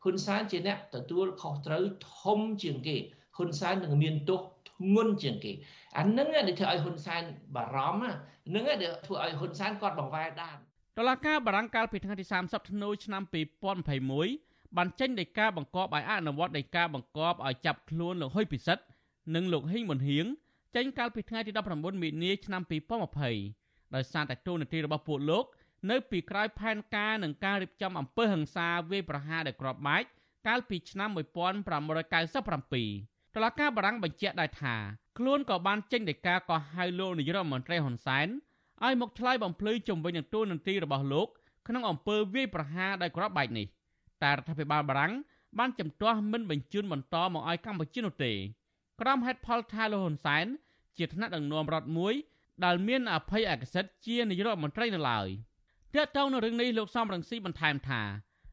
[0.05, 1.85] ហ៊ុនសែនជាអ្នកទទួលខុសត្រូវ
[2.20, 2.97] ធំជាងគេ
[3.37, 5.53] ហ៊ុនសែននឹងមានទោសធ្ងន់ជាងគេ
[5.99, 7.22] អានឹងដែលធ្វើឲ្យហ៊ុនសែន
[7.55, 8.05] បារម្ភ
[8.49, 10.57] ហ្នឹងដែលធ្វើឲ្យហ៊ុនសែនគាត់បង្វែរដាន
[10.99, 13.22] តុលាការបារាំងកាលពីថ្ងៃទី30ធ្នូឆ្នាំ
[14.01, 18.83] 2021បានចេញដីកាបង្គាប់ឲ្យអនុវត្តដីកាបង្គាប់ឲ្យចាប់ខ្លួនលោកហ៊ុយពិសិដ្ឋ
[19.35, 20.26] និងលោកហ៊ីងមុនហៀង
[20.77, 22.62] ចេញកាលពីថ្ងៃទី19មីនាឆ្នាំ
[23.29, 25.45] 2020ដោយសារតែទូនាទីរបស់ពួកលោក
[25.91, 30.03] នៅពីក្រោយផែនការនឹងការរៀបចំអំពើហិង្សាវាយប្រហារដែលក្របបែក
[30.47, 31.18] កាលពីឆ្នាំ1597
[33.35, 34.75] តឡការបារាំងបញ្ជាក់ដែរថា
[35.18, 38.29] ខ្លួនក៏បានចេញដីកាកោះហៅលោកនាយរដ្ឋមន្ត្រីហ៊ុនសែន
[38.85, 41.29] ឲ្យមកឆ្លើយបំភ្លឺជំវិញនឹងទូនាទីរបស់លោក
[41.68, 43.66] ក្នុងអំពើវាយប្រហារដែលក្របបែកនេះ
[44.23, 45.12] តែរដ្ឋាភិបាលបារាំង
[45.59, 48.33] បានជំទាស់មិនបញ្ជូនបន្តមកឲ្យកម្ពុជានោះទេ
[49.01, 50.46] ក្រុមហេតុផលថាលោកហ៊ុនសែន
[50.98, 52.14] ជាថ្នាក់ដឹកនាំរដ្ឋមួយ
[52.64, 55.28] ដែលមានអភ័យឯកសិទ្ធិជានាយករដ្ឋមន្ត្រីនៅឡើយ
[55.94, 58.03] ទាក់ទងនឹងរឿងនេះលោកសំរងស៊ីបន្ថែមថា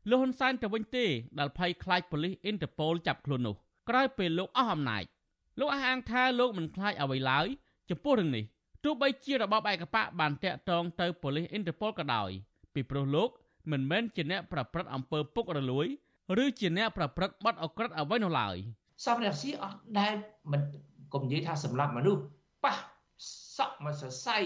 [0.10, 1.06] លោកហ៊ុនសែនទៅវិញទេ
[1.40, 3.56] ដែលភ័យខ្លាចប៉ូលីសអ៊ីនតឺប៉ូលចាប់ខ្លួននោះ
[3.90, 5.04] ក្រោយពេលលោកអស់អំណាច
[5.60, 7.48] លោកអះអាងថាលោកមិនខ្លាចអ្វីឡើយ
[7.90, 8.44] ចំពោះរឿងនេះ
[8.84, 12.30] ទោះបីជារបបឯកបកបានតាក់ទងទៅប៉ូលីសអ៊ីនតឺប៉ូលក៏ដោយ
[12.74, 13.30] ពីព្រោះលោក
[13.72, 15.88] មិនមែនជាអ្នកប្រព្រឹត្តអំពើពុករលួយ
[16.44, 18.58] ឬជាអ្នកប្រព្រឹត្តបទអក្រិតអ្វីនោះឡើយ
[19.06, 20.14] សំរងស៊ីអត់ដែល
[20.52, 20.62] មិន
[21.14, 22.22] កុំនិយាយថាសម្រាប់មនុស្ស
[22.66, 22.76] ប៉ះ
[23.58, 24.38] សក់មកសរសៃ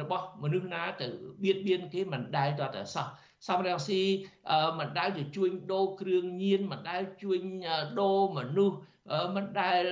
[0.00, 1.06] របស់មនុស្សណាទៅ
[1.42, 3.06] បៀតបៀនគេមិនដែលតតែសោះ
[3.48, 4.02] សំរងស៊ី
[4.78, 7.40] មិនដែលទៅជួញដូរគ្រឿងញៀនមិនដែលជួញ
[8.00, 8.76] ដូរមនុស្ស
[9.36, 9.82] មិនដែល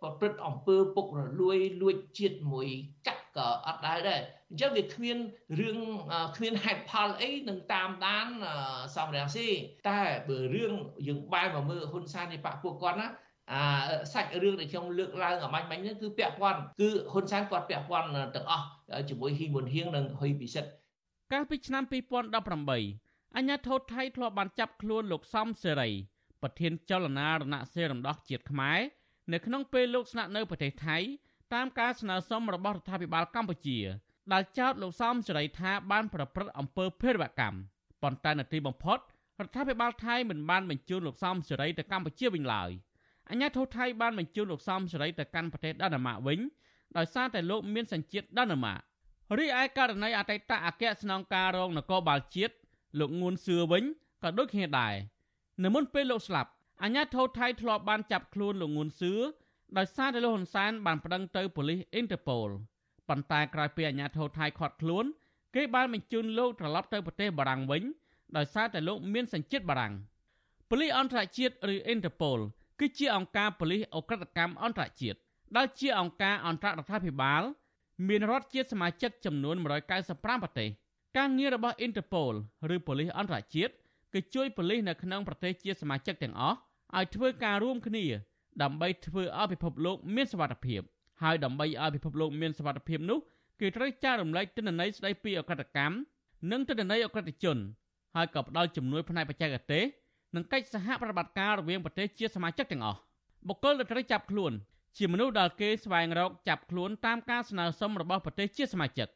[0.00, 2.68] ប្រព្រឹត្តអំពើពុករលួយលួចជាតិមួយ
[3.06, 4.20] កាក់ក៏អត់ដែលដែរ
[4.50, 5.16] អញ្ចឹងវាគ្មាន
[5.60, 5.78] រឿង
[6.36, 8.26] គ្មានហេតុផលអីនឹងតាមដាន
[8.96, 9.48] សំរងស៊ី
[9.88, 10.72] តែបើរឿង
[11.06, 13.08] យើងបែរមកមើលហ៊ុនសែននៃបកពួកគាត់ណា
[13.52, 13.62] អា
[14.12, 18.66] សាច់រឿងដែលខ្ញុំលើកឡើងអាមាញ់មិញហ្នឹងគឺពាក់ព័ន្ធគឺហ៊ុនសែនគាត់ពាក់ព័ន្ធទាំងអស់
[19.08, 20.70] ជាមួយហ៊ីមុនហៀងនិងហ៊ុយពិសិដ្ឋ
[21.32, 21.82] កាលពីឆ្នាំ
[22.60, 25.90] 2018អាញាធរថៃធ្លាប់បានចាប់ខ្លួនលោកសំសេរី
[26.42, 28.80] ប្រធានចលនារណសេរីរំដោះជាតិខ្មែរ
[29.32, 30.96] នៅក្នុងពេលលោកស្នាក់នៅប្រទេសថៃ
[31.54, 33.78] តាមការស្នើសុំរបស់រដ្ឋាភិបាលកម្ពុជា
[34.32, 37.56] ដែលចោទលោកសំសេរីថាបានប្រព្រឹត្តអំពើភេរវកម្ម
[38.02, 42.70] ប៉ុន្តែនៅទីបំផុតរដ្ឋាភិបាលថៃមិនបានបញ្ជូនលោកសំសេរីទៅកម្ពុជាវិញឡើយ
[43.30, 46.38] អាញាធរថៃបានបញ្ជូនលោកសំសេរីទៅកាន់ប្រទេសដាណាម៉ាកវិញ
[46.96, 48.80] ដោយសារតែលោកមានសញ្ជាតិដាណាម៉ាក
[49.38, 52.54] រីឯករណីអតីតអគ្គស្នងការរងនគរបាលជាតិ
[53.00, 53.84] លោកងួនសឿវិញ
[54.22, 54.94] ក៏ដូចគ្នាដែរ
[55.64, 56.50] នៅមុនពេលលោកស្លាប់
[56.82, 59.12] អាញាធរថៃធ្លាប់បានចាប់ខ្លួនលោកងួនសឿ
[59.78, 62.48] ដោយសារតែលោកហ៊ុនសែនបានប្តឹងទៅប៉ូលីសអ៊ីនតឺប៉ូល
[63.10, 65.04] ប៉ុន្តែក្រោយពីអាញាធរថៃខាត់ខ្លួន
[65.54, 67.82] គេបានបញ្ជូនលោកត្រឡប់ទៅប្រទេសបារាំងវិញ
[68.36, 69.94] ដោយសារតែលោកមានសញ្ជាតិបារាំង
[70.70, 72.38] ប៉ូលីសអន្តរជាតិឬអ៊ីនតឺប៉ូល
[72.80, 75.18] គឺជាអង្គការប៉ូលីសអ ுக ្រិតកម្មអន្តរជាតិ
[75.56, 77.42] ដែលជាអង្គការអន្តររដ្ឋាភិបាល
[78.08, 79.56] មានរដ្ឋជាសមាជិកចំនួន
[79.98, 80.68] 195ប្រទេស
[81.16, 82.34] ការងាររបស់ Interpol
[82.74, 83.72] ឬប៉ូលីសអន្តរជាតិ
[84.12, 86.56] គឺជួយប៉ូលីសនៅក្នុងប្រទេសជាសមាជិកទាំងអស់
[86.96, 88.04] ឲ្យធ្វើការរួមគ្នា
[88.62, 90.82] ដើម្បីធ្វើឲ្យពិភពលោកមានសុវត្ថិភាព
[91.22, 93.18] ហើយដើម្បីឲ្យពិភពលោកមានសុវត្ថិភាពនោះ
[93.60, 95.96] គឺត្រូវចែករំលែកទិន្នន័យស្ដីពីអក្រិតកម្ម
[96.50, 97.58] និងទិន្នន័យអក្រិតជន
[98.16, 99.84] ហើយក៏ផ្ដល់ជំនួយផ្នែកបច្ចេកទេស
[100.34, 102.98] និងកិច្ចសហប្រតិបត្តិការរវាងប្រទេសជាសមាជិកទាំងអស់
[103.48, 104.52] បុគ្គលដែលត្រូវចាប់ខ្លួន
[104.96, 109.08] ជាមនុស្សដែលគេស្វែងរកចាប់ខ្លួនតាមការស្នើសុំរបស់ប្រទេសជាសមាជិក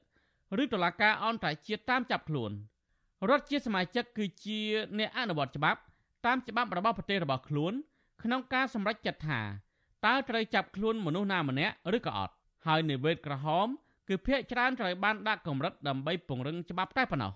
[0.63, 2.51] ឬតុលាការអន្តរជាតិតាមចាប់ខ្លួន
[3.29, 4.61] រដ្ឋជាសមាជិកគឺជា
[4.99, 5.81] អ្នកអនុវត្តច្បាប់
[6.27, 7.73] តាមច្បាប់របស់ប្រទេសរបស់ខ្លួន
[8.23, 9.41] ក្នុងការសម្រេចចិត្តថា
[10.07, 12.33] តើត្រូវចាប់ខ្លួនមនុស្សណាម្នាក់ឬក៏អត់
[12.67, 13.67] ហើយនិវេតក្រហម
[14.09, 17.33] គឺភាកច្រើនត្រូវបានដាក់កម្រិតដើម្បីពង្រឹងច្បាប់តែប៉ុណ្ណោះ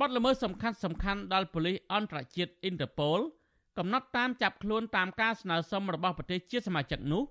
[0.00, 3.20] បទល្មើសសំខាន់សំខាន់ដល់ប៉ូលីសអន្តរជាតិ Interpol
[3.78, 7.22] កំណត់តាមចាប់ខ្លួនតាមការស្នើសុំរបស់ប្រទេសជាសមាជិកនោះ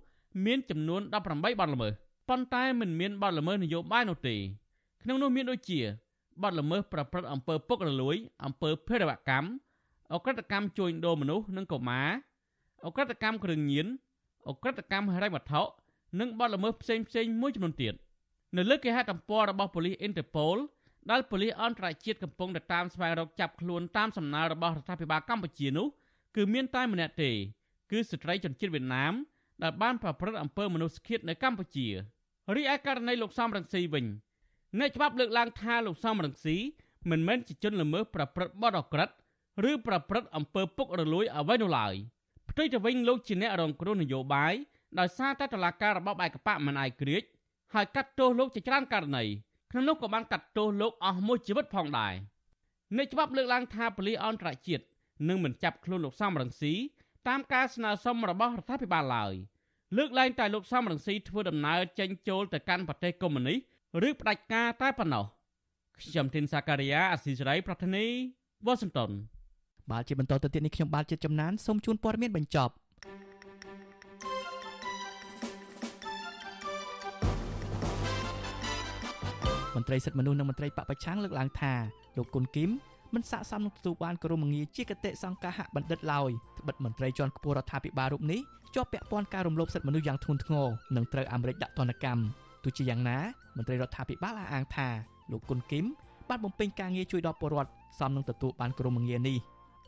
[0.45, 1.91] មានចំនួន18បទល្មើស
[2.29, 4.35] ប៉ុន្តែមិនមានបទល្មើសនយោបាយនោះទេ
[5.03, 5.79] ក្នុងនោះមានដូចជា
[6.43, 8.15] បទល្មើសប្រព្រឹត្តអំពើពុករលួយ
[8.45, 9.47] អំពើភេរវកម្ម
[10.13, 12.09] អក្រិតកម្មជួញដូរមនុស្សនិងកុមារ
[12.85, 13.87] អក្រិតកម្មគ្រឿងញៀន
[14.49, 15.61] អក្រិតកម្មហិរញ្ញវត្ថុ
[16.19, 17.93] និងបទល្មើសផ្សេងផ្សេងមួយចំនួនទៀត
[18.57, 20.57] នៅលើគេហទំព័ររបស់ប៉ូលីស Interpol
[21.11, 25.87] ដែលប៉ូលីសអន្តរជាតិកំពុងតែតាមស្វែងរកចាប់ខ្លួនតាមសំណើរបស់រដ្ឋាភិបាលកម្ពុជានោះ
[26.35, 27.31] គឺមានតែម្នាក់ទេ
[27.91, 29.13] គឺស្ត្រីជនជាតិវៀតណាម
[29.63, 31.87] ដែលបានប្រព្រឹត្តអំពើមនុស្សឃាតនៅកម្ពុជា
[32.55, 34.05] រីឯករណីលោកសំរងស៊ីវិញ
[34.79, 36.55] អ្នកច្បាប់លើកឡើងថាលោកសំរងស៊ី
[37.09, 39.09] មិនមែនជាជនល្មើសប្រព្រឹត្តបទអក្រិត
[39.69, 41.95] ឬប្រព្រឹត្តអំពើពុករលួយអ្វីនោះឡើយ
[42.51, 44.53] ផ្ទុយទៅវិញលោកជាអ្នករងគ្រោះនយោបាយ
[44.99, 47.23] ដោយសារតែតឡាការរបបឯកបកមិនអាយក្រិច
[47.73, 49.23] ហើយកាត់ទោសលោកជាច្រើនករណី
[49.71, 52.13] ក្នុងនោះក៏បានកាត់ទោសលោកអស់មួយជីវិតផងដែរ
[52.97, 54.83] អ្នកច្បាប់លើកឡើងថាប៉ូលីសអន្តរជាតិ
[55.27, 56.73] នឹងមិនចាប់ខ្លួនលោកសំរងស៊ី
[57.27, 59.33] តាមការស្នើសុំរបស់រដ្ឋាភិបាលឡើយ
[59.97, 63.59] លើកឡើងតែលោកសំរងស៊ីធ្វើដំណើរចេញចូលទៅកាន់ប្រទេសកុម្មុយនីស
[64.07, 65.25] ឬផ្ដាច់ការតែប៉ុណ្ណោះ
[65.99, 68.05] ខ្ញុំធីនសាការីយ៉ាអស៊ីសេរីប្រធានី
[68.65, 69.11] វ៉ាស៊ីនតោន
[69.91, 72.73] បាទជាបន្តទៅទៀតនេះខ្ញុំបាទជាចំណានសូមជូនព័ត៌មានបញ្ចប់
[79.75, 81.73] មន្ត្រីសិទ្ធិមនុស្សនិងមន្ត្រីបពប្រឆាំងលើកឡើងថា
[82.17, 82.71] លោកគុនគីម
[83.13, 88.41] មិនស័ក្តិសមនឹងទទួលបានក្រុមងារជាគតិសង្កាហបណ្ឌិតឡើយត្បិតមន្ត្រីជាន់ខ្ពស់រដ្ឋាភិបាលរូបនេះ
[88.75, 92.23] ជាប់ពាក់ព័ន្ធការរំលោភសិទ្ធិមនុស្សយ៉ាងធ្ងន់ធ្ងរនិងត្រូវអាមេរិកដាក់ទណ្ឌកម្ម
[92.63, 93.17] ទោះជាយ៉ាងណា
[93.57, 94.87] មន្ត្រីរដ្ឋាភិបាលអះអាងថា
[95.31, 95.85] លោកគុនគីម
[96.29, 99.37] បានបំពេញការងារជួយដល់ពលរដ្ឋសមនឹងទទួលបានក្រុមងារនេះ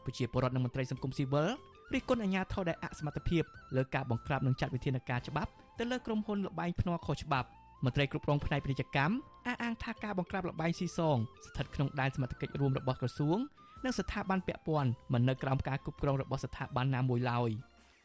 [0.05, 1.49] ប្រជាពលរដ្ឋនិងមន្ត្រីសង្គមស៊ីវិល
[1.93, 3.43] រិះគន់អាជ្ញាធរដែលអសមត្ថភាព
[3.75, 7.47] លើការបង្ក្រាបនិងចាត់វិធានការច្បាប់ទៅលើក្រុមហ៊ុនលបែងភ្នាល់ខុសច្បាប់
[7.85, 9.15] មន្ត្រីគ្រប់គ្រងផ្នែកពាណិជ្ជកម្ម
[9.47, 13.37] អះអាងថាការបង្ក្រាបលបែងស៊ីសងស្ថិតក្នុងដែនសមត្ថកិច្ចរួមរបស់ក្រសួង
[13.85, 17.49] និងស្ថាប័នពាក់ព័ន្ធមិននៅក្រោមការគ្រប់គ្រងរបស់ស្ថាប័នណាមួយឡើយ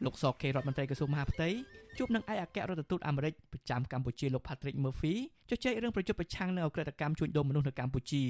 [0.05, 1.49] លោកសកេរដ្ឋមន្ត្រីក្រសួងមហាផ្ទៃ
[1.99, 5.14] ជួបនឹងឯកអគ្គរដ្ឋទូតអាមេរិកប្រចាំកម្ពុជាលោក Patrick Murphy
[5.51, 8.24] ជជែករឿងប្រយុទ្ធប្រឆាំងនឹងអក្រិតកម្មជួញដូរមនុស្សនៅកម្ពុជា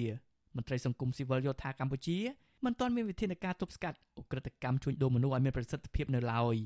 [0.57, 2.19] មន្ត្រីសង្គមស៊ីវិលយល់ថាកម្ពុជា
[2.65, 6.57] មិនទាន់មានវិធានការទប់ស្កាត់អក្រិតកម្មជួញដូរមនុស្សឲ្យមានប្រសិទ្ធភាពនៅឡើយ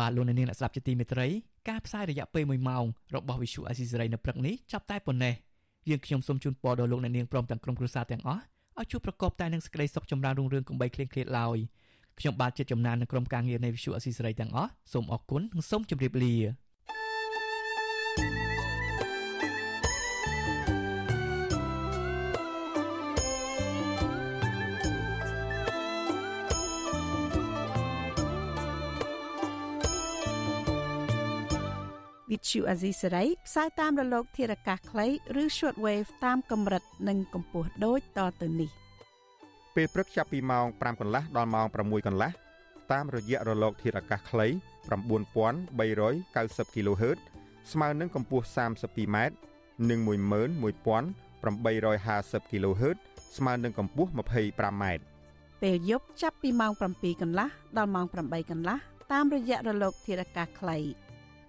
[0.00, 1.26] បាទលោកអ្នកនាងអ្នកស្ដាប់ជាទីមេត្រី
[1.68, 2.84] ការផ្សាយរយៈពេល1ម៉ោង
[3.16, 5.34] របស់ Visual Assisray នៅព្រឹកនេះចាប់តែប៉ុណ្ណេះ
[5.88, 8.42] យើងខ្ញុំសូមជូនពរដល់លោកអ្នកនាងព្រមទាំងក្រុមគ្រួសារទាំងអស់
[8.78, 11.58] ឲ្យជួបប្រកបតែនឹងសេចក្តីសុខចម្រើនរុងរឿងកំបីគ្លៀងគ្លាតឡើយ
[12.20, 16.34] ខ្ញុំបាទជាចំណាននឹងក្រុមការងារនៃ Visual Assisray ទាំងអស់សូមអរគុណនិងសូមជម្រាបលា
[32.32, 35.06] វិទ្យុអាស៊ីសេរីផ្សាយតាមរលក ធារកាសខ្លី
[35.42, 38.70] ឬ shortwave តាមកម្រិតនិងកម្ពស់ដូចតទៅនេះ
[39.74, 42.30] ពេលព្រឹកចាប់ពីម៉ោង5កន្លះដល់ម៉ោង6កន្លះ
[42.92, 44.46] តាមរយៈរលក ធារកាសខ្លី
[44.86, 47.18] 9390 kHz
[47.72, 49.16] ស្មើនឹងកម្ពស់ 32m
[49.90, 50.10] និង11850
[52.50, 52.96] kHz
[53.36, 54.84] ស្មើនឹងកម្ពស់ 25m
[55.62, 58.78] ពេលយប់ចាប់ពីម៉ោង7កន្លះដល់ម៉ោង8កន្លះ
[59.12, 60.78] តាមរយៈរលកធារកាសខ្លី